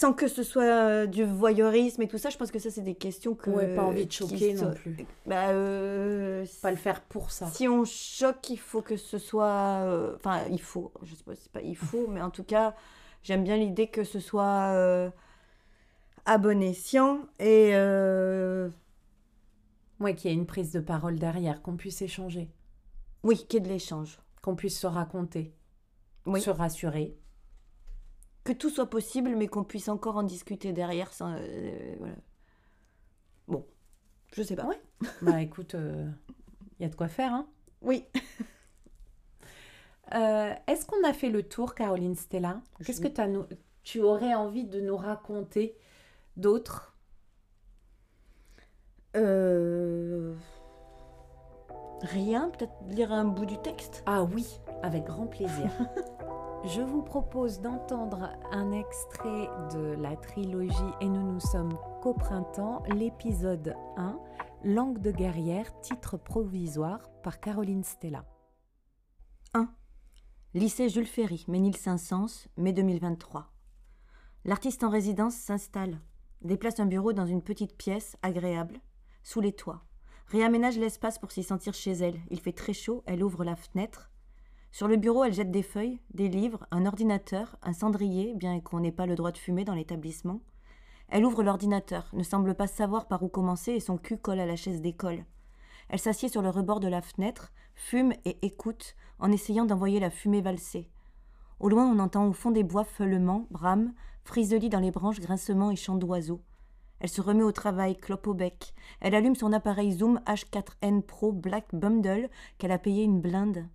sans 0.00 0.14
que 0.14 0.28
ce 0.28 0.42
soit 0.42 1.06
du 1.06 1.24
voyeurisme 1.24 2.00
et 2.00 2.08
tout 2.08 2.16
ça. 2.16 2.30
Je 2.30 2.38
pense 2.38 2.50
que 2.50 2.58
ça, 2.58 2.70
c'est 2.70 2.80
des 2.80 2.94
questions 2.94 3.34
que... 3.34 3.50
Ouais, 3.50 3.74
pas 3.76 3.82
envie 3.82 4.06
de 4.06 4.12
choquer 4.12 4.54
non 4.54 4.72
plus. 4.72 4.96
Bah, 5.26 5.48
pas 5.48 6.70
le 6.70 6.76
faire 6.76 7.02
pour 7.02 7.30
ça. 7.30 7.48
Si 7.48 7.68
on 7.68 7.84
choque, 7.84 8.48
il 8.48 8.58
faut 8.58 8.80
que 8.80 8.96
ce 8.96 9.18
soit... 9.18 10.14
Enfin, 10.16 10.40
il 10.50 10.62
faut, 10.62 10.90
je 11.02 11.14
sais 11.14 11.22
pas 11.22 11.34
si 11.34 11.42
c'est 11.42 11.52
pas 11.52 11.60
il 11.60 11.76
faut, 11.76 12.06
mais 12.06 12.22
en 12.22 12.30
tout 12.30 12.44
cas, 12.44 12.74
j'aime 13.22 13.44
bien 13.44 13.58
l'idée 13.58 13.88
que 13.88 14.02
ce 14.02 14.20
soit 14.20 15.12
à 16.24 16.38
bon 16.38 16.62
escient 16.62 17.20
et 17.38 17.74
Ouais, 20.00 20.14
qu'il 20.14 20.30
y 20.30 20.32
ait 20.32 20.36
une 20.36 20.46
prise 20.46 20.72
de 20.72 20.80
parole 20.80 21.18
derrière, 21.18 21.60
qu'on 21.60 21.76
puisse 21.76 22.00
échanger. 22.00 22.48
Oui, 23.22 23.36
qu'il 23.36 23.60
y 23.60 23.62
ait 23.62 23.66
de 23.66 23.68
l'échange. 23.68 24.18
Qu'on 24.40 24.56
puisse 24.56 24.80
se 24.80 24.86
raconter, 24.86 25.54
Oui. 26.24 26.40
se 26.40 26.48
rassurer. 26.48 27.18
Que 28.44 28.52
tout 28.52 28.70
soit 28.70 28.88
possible, 28.88 29.34
mais 29.36 29.48
qu'on 29.48 29.64
puisse 29.64 29.88
encore 29.88 30.16
en 30.16 30.22
discuter 30.22 30.72
derrière. 30.72 31.12
Sans, 31.12 31.34
euh, 31.38 31.94
voilà. 31.98 32.14
Bon, 33.48 33.66
je 34.34 34.42
sais 34.42 34.56
pas. 34.56 34.66
Ouais. 34.66 34.80
Bah 35.22 35.40
écoute, 35.42 35.74
il 35.74 36.82
y 36.82 36.84
a 36.84 36.88
de 36.88 36.94
quoi 36.96 37.08
faire. 37.08 37.32
Hein. 37.32 37.46
Oui. 37.82 38.04
Euh, 40.12 40.52
Est-ce 40.66 40.86
qu'on 40.86 41.04
a 41.08 41.12
fait 41.12 41.30
le 41.30 41.44
tour, 41.44 41.76
Caroline 41.76 42.16
Stella? 42.16 42.60
Qu'est-ce 42.84 43.00
que 43.00 43.26
nou- 43.28 43.46
tu 43.84 44.00
aurais 44.00 44.34
envie 44.34 44.64
de 44.64 44.80
nous 44.80 44.96
raconter 44.96 45.76
d'autres 46.36 46.96
Euh... 49.14 50.34
Rien, 52.02 52.48
peut-être 52.50 52.72
lire 52.88 53.12
un 53.12 53.24
bout 53.24 53.46
du 53.46 53.56
texte? 53.58 54.02
Ah 54.06 54.24
oui, 54.24 54.58
avec 54.82 55.04
grand 55.04 55.28
plaisir. 55.28 55.70
Je 56.64 56.82
vous 56.82 57.02
propose 57.02 57.60
d'entendre 57.60 58.30
un 58.50 58.72
extrait 58.72 59.48
de 59.72 59.94
la 60.00 60.14
trilogie 60.16 60.74
Et 61.00 61.08
nous 61.08 61.32
nous 61.32 61.40
sommes 61.40 61.76
qu'au 62.02 62.12
printemps, 62.12 62.82
l'épisode 62.94 63.74
1, 63.96 64.20
Langue 64.64 65.00
de 65.00 65.10
guerrière, 65.10 65.80
titre 65.80 66.18
provisoire 66.18 67.10
par 67.22 67.40
Caroline 67.40 67.82
Stella. 67.82 68.24
Lycée 70.52 70.88
Jules 70.88 71.06
Ferry, 71.06 71.44
Ménil-Saint-Saëns, 71.46 72.48
mai 72.56 72.72
2023. 72.72 73.52
L'artiste 74.44 74.82
en 74.82 74.90
résidence 74.90 75.36
s'installe, 75.36 76.00
déplace 76.42 76.80
un 76.80 76.86
bureau 76.86 77.12
dans 77.12 77.24
une 77.24 77.40
petite 77.40 77.76
pièce 77.76 78.16
agréable, 78.22 78.80
sous 79.22 79.40
les 79.40 79.52
toits, 79.52 79.84
réaménage 80.26 80.76
l'espace 80.76 81.20
pour 81.20 81.30
s'y 81.30 81.44
sentir 81.44 81.72
chez 81.72 81.92
elle. 81.92 82.20
Il 82.30 82.40
fait 82.40 82.52
très 82.52 82.72
chaud, 82.72 83.04
elle 83.06 83.22
ouvre 83.22 83.44
la 83.44 83.54
fenêtre. 83.54 84.10
Sur 84.72 84.86
le 84.86 84.96
bureau, 84.96 85.24
elle 85.24 85.32
jette 85.32 85.50
des 85.50 85.62
feuilles, 85.62 86.00
des 86.14 86.28
livres, 86.28 86.66
un 86.70 86.86
ordinateur, 86.86 87.56
un 87.62 87.72
cendrier, 87.72 88.34
bien 88.34 88.60
qu'on 88.60 88.80
n'ait 88.80 88.92
pas 88.92 89.06
le 89.06 89.16
droit 89.16 89.32
de 89.32 89.38
fumer 89.38 89.64
dans 89.64 89.74
l'établissement. 89.74 90.40
Elle 91.08 91.24
ouvre 91.24 91.42
l'ordinateur, 91.42 92.08
ne 92.12 92.22
semble 92.22 92.54
pas 92.54 92.68
savoir 92.68 93.08
par 93.08 93.22
où 93.24 93.28
commencer 93.28 93.72
et 93.72 93.80
son 93.80 93.98
cul 93.98 94.16
colle 94.16 94.38
à 94.38 94.46
la 94.46 94.54
chaise 94.54 94.80
d'école. 94.80 95.24
Elle 95.88 95.98
s'assied 95.98 96.28
sur 96.28 96.40
le 96.40 96.50
rebord 96.50 96.78
de 96.78 96.86
la 96.86 97.02
fenêtre, 97.02 97.52
fume 97.74 98.12
et 98.24 98.38
écoute, 98.42 98.94
en 99.18 99.32
essayant 99.32 99.64
d'envoyer 99.64 99.98
la 99.98 100.10
fumée 100.10 100.40
valser. 100.40 100.88
Au 101.58 101.68
loin, 101.68 101.84
on 101.84 101.98
entend 101.98 102.28
au 102.28 102.32
fond 102.32 102.52
des 102.52 102.62
bois 102.62 102.84
feulements, 102.84 103.48
brames, 103.50 103.92
friselis 104.22 104.68
dans 104.68 104.78
les 104.78 104.92
branches, 104.92 105.18
grincements 105.18 105.72
et 105.72 105.76
chants 105.76 105.96
d'oiseaux. 105.96 106.42
Elle 107.00 107.08
se 107.08 107.20
remet 107.20 107.42
au 107.42 107.52
travail, 107.52 107.96
clope 107.96 108.28
au 108.28 108.34
bec. 108.34 108.72
Elle 109.00 109.16
allume 109.16 109.34
son 109.34 109.52
appareil 109.52 109.92
Zoom 109.92 110.20
H4n 110.26 111.02
Pro 111.02 111.32
Black 111.32 111.74
Bundle 111.74 112.28
qu'elle 112.58 112.72
a 112.72 112.78
payé 112.78 113.02
une 113.02 113.20
blinde. 113.20 113.66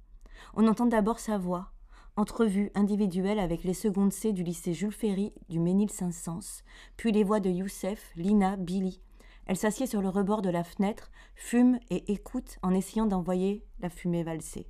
On 0.55 0.67
entend 0.67 0.85
d'abord 0.85 1.19
sa 1.19 1.37
voix. 1.37 1.71
Entrevue 2.17 2.71
individuelle 2.75 3.39
avec 3.39 3.63
les 3.63 3.73
secondes 3.73 4.13
C 4.13 4.31
du 4.31 4.43
lycée 4.43 4.73
Jules 4.73 4.91
Ferry 4.91 5.33
du 5.49 5.59
Ménil-Saint-Saëns, 5.59 6.63
puis 6.95 7.11
les 7.11 7.25
voix 7.25 7.41
de 7.41 7.49
Youssef, 7.49 8.11
Lina, 8.15 8.55
Billy. 8.55 9.01
Elle 9.47 9.57
s'assied 9.57 9.85
sur 9.85 10.01
le 10.01 10.09
rebord 10.09 10.41
de 10.41 10.49
la 10.49 10.63
fenêtre, 10.63 11.11
fume 11.35 11.77
et 11.89 12.11
écoute 12.11 12.57
en 12.63 12.73
essayant 12.73 13.05
d'envoyer 13.05 13.65
la 13.79 13.89
fumée 13.89 14.23
valser. 14.23 14.67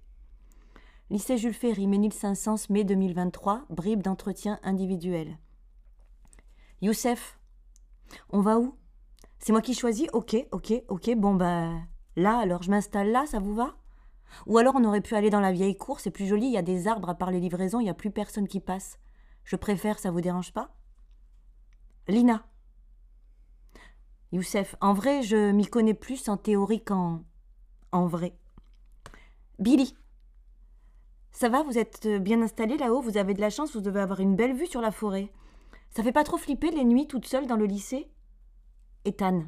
Lycée 1.12 1.38
Jules 1.38 1.54
Ferry, 1.54 1.86
Ménil-Saint-Saëns, 1.86 2.66
mai 2.72 2.84
2023, 2.84 3.66
bribe 3.70 4.02
d'entretien 4.02 4.60
individuel. 4.64 5.38
Youssef, 6.82 7.40
on 8.30 8.42
va 8.42 8.58
où? 8.60 8.76
C'est 9.38 9.52
moi 9.52 9.62
qui 9.62 9.76
choisis? 9.76 10.08
Ok, 10.14 10.36
ok, 10.52 10.74
ok, 10.88 11.16
bon 11.16 11.36
bah 11.36 11.70
là 12.16 12.40
alors 12.40 12.64
je 12.64 12.72
m'installe 12.72 13.12
là, 13.12 13.26
ça 13.28 13.38
vous 13.38 13.54
va? 13.54 13.78
Ou 14.46 14.58
alors 14.58 14.76
on 14.76 14.84
aurait 14.84 15.02
pu 15.02 15.16
aller 15.16 15.30
dans 15.30 15.40
la 15.40 15.52
vieille 15.52 15.78
cour, 15.78 16.00
c'est 16.00 16.12
plus 16.12 16.28
joli, 16.28 16.48
il 16.48 16.54
y 16.54 16.58
a 16.58 16.62
des 16.62 16.88
arbres 16.88 17.10
à 17.10 17.16
part 17.16 17.32
les 17.32 17.40
livraisons, 17.40 17.80
il 17.80 17.86
n'y 17.86 17.90
a 17.90 17.96
plus 17.96 18.12
personne 18.12 18.48
qui 18.48 18.60
passe. 18.60 19.00
Je 19.44 19.56
préfère, 19.56 20.00
ça 20.00 20.12
vous 20.12 20.22
dérange 20.22 20.54
pas? 20.54 20.76
Lina. 22.08 22.46
Youssef, 24.32 24.76
en 24.82 24.94
vrai, 24.94 25.22
je 25.24 25.52
m'y 25.52 25.66
connais 25.66 25.94
plus 25.94 26.28
en 26.30 26.38
théorie 26.38 26.84
qu'en 26.84 27.24
en 27.92 28.08
vrai. 28.08 28.38
Billy. 29.60 29.96
Ça 31.32 31.50
va, 31.50 31.64
vous 31.64 31.78
êtes 31.78 32.08
bien 32.08 32.42
installé 32.42 32.78
là-haut, 32.78 33.02
vous 33.02 33.18
avez 33.18 33.34
de 33.34 33.42
la 33.42 33.50
chance, 33.50 33.74
vous 33.74 33.82
devez 33.82 34.02
avoir 34.02 34.20
une 34.20 34.36
belle 34.36 34.56
vue 34.56 34.68
sur 34.68 34.82
la 34.82 34.92
forêt. 34.92 35.32
Ça 35.90 36.04
fait 36.04 36.12
pas 36.12 36.24
trop 36.24 36.38
flipper 36.38 36.72
les 36.72 36.84
nuits 36.84 37.08
toute 37.08 37.26
seule 37.26 37.48
dans 37.48 37.56
le 37.56 37.66
lycée? 37.66 38.12
Ethan. 39.06 39.46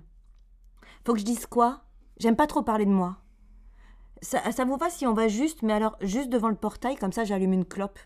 Faut 1.06 1.13
que 1.13 1.20
je 1.20 1.26
dise 1.26 1.46
quoi? 1.46 1.84
J'aime 2.20 2.36
pas 2.36 2.48
trop 2.48 2.62
parler 2.62 2.86
de 2.86 2.92
moi. 2.92 3.18
Ça, 4.22 4.52
ça 4.52 4.66
vous 4.66 4.78
va 4.78 4.90
si 4.90 5.06
on 5.06 5.14
va 5.14 5.28
juste, 5.28 5.62
mais 5.62 5.74
alors 5.74 5.96
juste 6.02 6.30
devant 6.30 6.50
le 6.50 6.56
portail, 6.56 6.96
comme 6.96 7.12
ça 7.12 7.24
j'allume 7.24 7.54
une 7.54 7.66
clope 7.66 8.00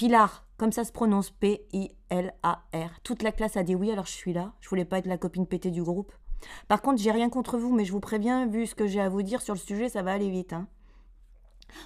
Pilar, 0.00 0.46
comme 0.56 0.72
ça 0.72 0.84
se 0.84 0.92
prononce 0.92 1.30
P-I-L-A-R. 1.30 3.00
Toute 3.02 3.22
la 3.22 3.32
classe 3.32 3.58
a 3.58 3.62
dit 3.62 3.74
oui, 3.74 3.90
alors 3.90 4.06
je 4.06 4.12
suis 4.12 4.32
là. 4.32 4.54
Je 4.60 4.68
voulais 4.70 4.86
pas 4.86 4.98
être 4.98 5.06
la 5.06 5.18
copine 5.18 5.46
pétée 5.46 5.70
du 5.70 5.82
groupe. 5.82 6.12
Par 6.68 6.80
contre, 6.80 7.02
j'ai 7.02 7.10
rien 7.10 7.28
contre 7.28 7.58
vous, 7.58 7.74
mais 7.74 7.84
je 7.84 7.92
vous 7.92 8.00
préviens, 8.00 8.46
vu 8.46 8.66
ce 8.66 8.74
que 8.74 8.86
j'ai 8.86 9.00
à 9.00 9.10
vous 9.10 9.22
dire 9.22 9.42
sur 9.42 9.52
le 9.52 9.60
sujet, 9.60 9.90
ça 9.90 10.02
va 10.02 10.12
aller 10.12 10.30
vite. 10.30 10.54
Hein. 10.54 10.68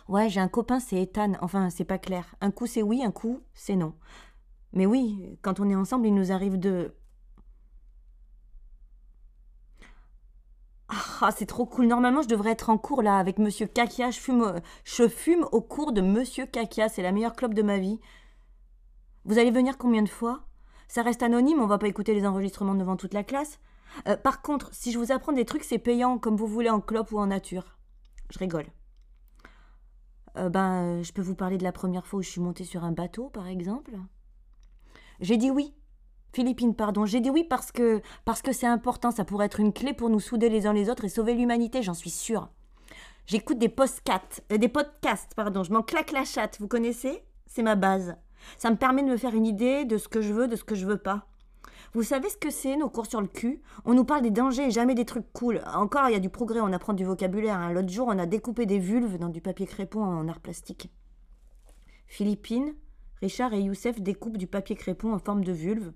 Ouais, 0.08 0.28
j'ai 0.28 0.40
un 0.40 0.46
copain, 0.46 0.78
c'est 0.78 1.02
Ethan. 1.02 1.32
Enfin, 1.40 1.70
c'est 1.70 1.84
pas 1.84 1.98
clair. 1.98 2.36
Un 2.40 2.50
coup 2.52 2.66
c'est 2.66 2.82
oui, 2.82 3.02
un 3.02 3.10
coup 3.10 3.40
c'est 3.52 3.74
non. 3.74 3.94
Mais 4.72 4.86
oui, 4.86 5.36
quand 5.42 5.60
on 5.60 5.68
est 5.68 5.74
ensemble, 5.74 6.06
il 6.06 6.14
nous 6.14 6.32
arrive 6.32 6.58
de. 6.58 6.94
Ah, 11.20 11.30
c'est 11.36 11.46
trop 11.46 11.66
cool. 11.66 11.86
Normalement, 11.86 12.22
je 12.22 12.28
devrais 12.28 12.50
être 12.50 12.70
en 12.70 12.78
cours 12.78 13.02
là 13.02 13.18
avec 13.18 13.38
Monsieur 13.38 13.66
Kakia. 13.66 14.10
Je 14.10 14.20
fume, 15.08 15.46
au 15.50 15.60
cours 15.60 15.92
de 15.92 16.00
Monsieur 16.00 16.46
Kakia. 16.46 16.88
C'est 16.88 17.02
la 17.02 17.12
meilleure 17.12 17.34
clope 17.34 17.54
de 17.54 17.62
ma 17.62 17.78
vie. 17.78 18.00
Vous 19.24 19.38
allez 19.38 19.50
venir 19.50 19.78
combien 19.78 20.02
de 20.02 20.08
fois? 20.08 20.44
Ça 20.86 21.02
reste 21.02 21.22
anonyme, 21.22 21.60
on 21.60 21.66
va 21.66 21.78
pas 21.78 21.88
écouter 21.88 22.14
les 22.14 22.26
enregistrements 22.26 22.74
devant 22.74 22.96
toute 22.96 23.14
la 23.14 23.24
classe. 23.24 23.58
Euh, 24.06 24.16
par 24.16 24.42
contre, 24.42 24.68
si 24.72 24.92
je 24.92 24.98
vous 24.98 25.12
apprends 25.12 25.32
des 25.32 25.44
trucs, 25.44 25.64
c'est 25.64 25.78
payant, 25.78 26.18
comme 26.18 26.36
vous 26.36 26.46
voulez 26.46 26.70
en 26.70 26.80
clope 26.80 27.10
ou 27.10 27.18
en 27.18 27.26
nature. 27.26 27.78
Je 28.30 28.38
rigole. 28.38 28.66
Euh, 30.36 30.50
ben, 30.50 31.02
je 31.02 31.12
peux 31.12 31.22
vous 31.22 31.34
parler 31.34 31.58
de 31.58 31.64
la 31.64 31.72
première 31.72 32.06
fois 32.06 32.18
où 32.18 32.22
je 32.22 32.30
suis 32.30 32.40
montée 32.40 32.64
sur 32.64 32.84
un 32.84 32.92
bateau, 32.92 33.30
par 33.30 33.46
exemple? 33.46 33.92
J'ai 35.20 35.36
dit 35.36 35.50
oui. 35.50 35.74
Philippine, 36.34 36.74
pardon. 36.74 37.06
J'ai 37.06 37.20
dit 37.20 37.30
oui 37.30 37.44
parce 37.44 37.70
que 37.70 38.02
parce 38.24 38.42
que 38.42 38.52
c'est 38.52 38.66
important. 38.66 39.12
Ça 39.12 39.24
pourrait 39.24 39.46
être 39.46 39.60
une 39.60 39.72
clé 39.72 39.94
pour 39.94 40.10
nous 40.10 40.18
souder 40.18 40.48
les 40.48 40.66
uns 40.66 40.72
les 40.72 40.90
autres 40.90 41.04
et 41.04 41.08
sauver 41.08 41.34
l'humanité, 41.34 41.80
j'en 41.80 41.94
suis 41.94 42.10
sûre. 42.10 42.48
J'écoute 43.26 43.58
des 43.58 43.68
podcasts, 43.68 44.44
euh, 44.52 44.58
des 44.58 44.68
podcasts, 44.68 45.32
pardon. 45.34 45.62
Je 45.62 45.72
m'en 45.72 45.82
claque 45.82 46.10
la 46.10 46.24
chatte. 46.24 46.58
Vous 46.60 46.66
connaissez? 46.66 47.24
C'est 47.46 47.62
ma 47.62 47.76
base. 47.76 48.16
Ça 48.58 48.70
me 48.70 48.76
permet 48.76 49.04
de 49.04 49.08
me 49.08 49.16
faire 49.16 49.34
une 49.34 49.46
idée 49.46 49.84
de 49.84 49.96
ce 49.96 50.08
que 50.08 50.20
je 50.20 50.32
veux, 50.32 50.48
de 50.48 50.56
ce 50.56 50.64
que 50.64 50.74
je 50.74 50.86
veux 50.86 50.98
pas. 50.98 51.28
Vous 51.92 52.02
savez 52.02 52.28
ce 52.28 52.36
que 52.36 52.50
c'est, 52.50 52.76
nos 52.76 52.90
cours 52.90 53.06
sur 53.06 53.20
le 53.20 53.28
cul? 53.28 53.62
On 53.84 53.94
nous 53.94 54.04
parle 54.04 54.22
des 54.22 54.32
dangers 54.32 54.66
et 54.66 54.70
jamais 54.72 54.96
des 54.96 55.04
trucs 55.04 55.32
cool. 55.32 55.62
Encore, 55.72 56.08
il 56.08 56.12
y 56.12 56.16
a 56.16 56.20
du 56.20 56.30
progrès, 56.30 56.60
on 56.60 56.72
apprend 56.72 56.92
du 56.94 57.04
vocabulaire. 57.04 57.56
hein. 57.56 57.72
L'autre 57.72 57.88
jour, 57.90 58.08
on 58.08 58.18
a 58.18 58.26
découpé 58.26 58.66
des 58.66 58.80
vulves 58.80 59.18
dans 59.18 59.28
du 59.28 59.40
papier 59.40 59.66
crépon 59.66 60.02
en 60.02 60.26
art 60.26 60.40
plastique. 60.40 60.90
Philippine, 62.08 62.74
Richard 63.22 63.54
et 63.54 63.60
Youssef 63.60 64.00
découpent 64.00 64.36
du 64.36 64.48
papier 64.48 64.74
crépon 64.74 65.14
en 65.14 65.20
forme 65.20 65.44
de 65.44 65.52
vulve. 65.52 65.92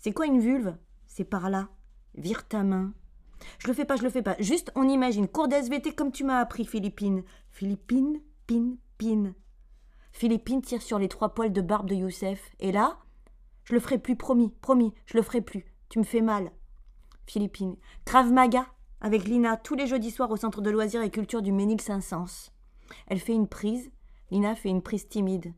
C'est 0.00 0.12
quoi 0.12 0.24
une 0.24 0.40
vulve? 0.40 0.74
C'est 1.06 1.24
par 1.24 1.50
là. 1.50 1.68
Vire 2.14 2.48
ta 2.48 2.62
main. 2.62 2.94
Je 3.58 3.68
le 3.68 3.74
fais 3.74 3.84
pas, 3.84 3.96
je 3.96 4.02
le 4.02 4.08
fais 4.08 4.22
pas. 4.22 4.34
Juste, 4.38 4.72
on 4.74 4.88
imagine. 4.88 5.28
Cours 5.28 5.46
d'SVT 5.46 5.94
comme 5.94 6.10
tu 6.10 6.24
m'as 6.24 6.38
appris, 6.38 6.64
Philippine. 6.64 7.22
Philippine, 7.50 8.18
pin, 8.46 8.76
pin. 8.96 9.34
Philippine 10.10 10.62
tire 10.62 10.80
sur 10.80 10.98
les 10.98 11.08
trois 11.08 11.34
poils 11.34 11.52
de 11.52 11.60
barbe 11.60 11.86
de 11.86 11.94
Youssef. 11.94 12.50
Et 12.60 12.72
là, 12.72 12.98
je 13.64 13.74
le 13.74 13.80
ferai 13.80 13.98
plus, 13.98 14.16
promis, 14.16 14.54
promis, 14.62 14.94
je 15.04 15.18
le 15.18 15.22
ferai 15.22 15.42
plus. 15.42 15.66
Tu 15.90 15.98
me 15.98 16.04
fais 16.04 16.22
mal. 16.22 16.50
Philippine. 17.26 17.76
Krav 18.06 18.32
Maga, 18.32 18.66
avec 19.02 19.24
Lina, 19.24 19.58
tous 19.58 19.74
les 19.74 19.86
jeudis 19.86 20.10
soirs 20.10 20.30
au 20.30 20.36
centre 20.36 20.62
de 20.62 20.70
loisirs 20.70 21.02
et 21.02 21.10
culture 21.10 21.42
du 21.42 21.52
Ménil-Saint-Saëns. 21.52 22.52
Elle 23.06 23.20
fait 23.20 23.34
une 23.34 23.48
prise. 23.48 23.92
Lina 24.30 24.54
fait 24.54 24.70
une 24.70 24.82
prise 24.82 25.08
timide. 25.08 25.52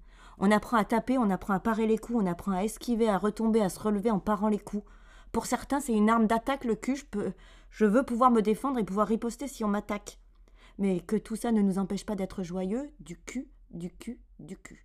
On 0.44 0.50
apprend 0.50 0.76
à 0.76 0.84
taper, 0.84 1.18
on 1.18 1.30
apprend 1.30 1.54
à 1.54 1.60
parer 1.60 1.86
les 1.86 1.98
coups, 1.98 2.18
on 2.20 2.26
apprend 2.26 2.50
à 2.50 2.64
esquiver, 2.64 3.08
à 3.08 3.16
retomber, 3.16 3.60
à 3.60 3.68
se 3.68 3.78
relever 3.78 4.10
en 4.10 4.18
parant 4.18 4.48
les 4.48 4.58
coups. 4.58 4.84
Pour 5.30 5.46
certains, 5.46 5.78
c'est 5.78 5.92
une 5.92 6.10
arme 6.10 6.26
d'attaque, 6.26 6.64
le 6.64 6.74
cul. 6.74 7.00
Je, 7.70 7.84
veux 7.84 8.02
pouvoir 8.02 8.32
me 8.32 8.42
défendre 8.42 8.80
et 8.80 8.84
pouvoir 8.84 9.06
riposter 9.06 9.46
si 9.46 9.62
on 9.62 9.68
m'attaque. 9.68 10.18
Mais 10.78 10.98
que 10.98 11.14
tout 11.14 11.36
ça 11.36 11.52
ne 11.52 11.62
nous 11.62 11.78
empêche 11.78 12.04
pas 12.04 12.16
d'être 12.16 12.42
joyeux, 12.42 12.90
du 12.98 13.16
cul, 13.20 13.52
du 13.70 13.92
cul, 13.92 14.18
du 14.40 14.56
cul. 14.56 14.84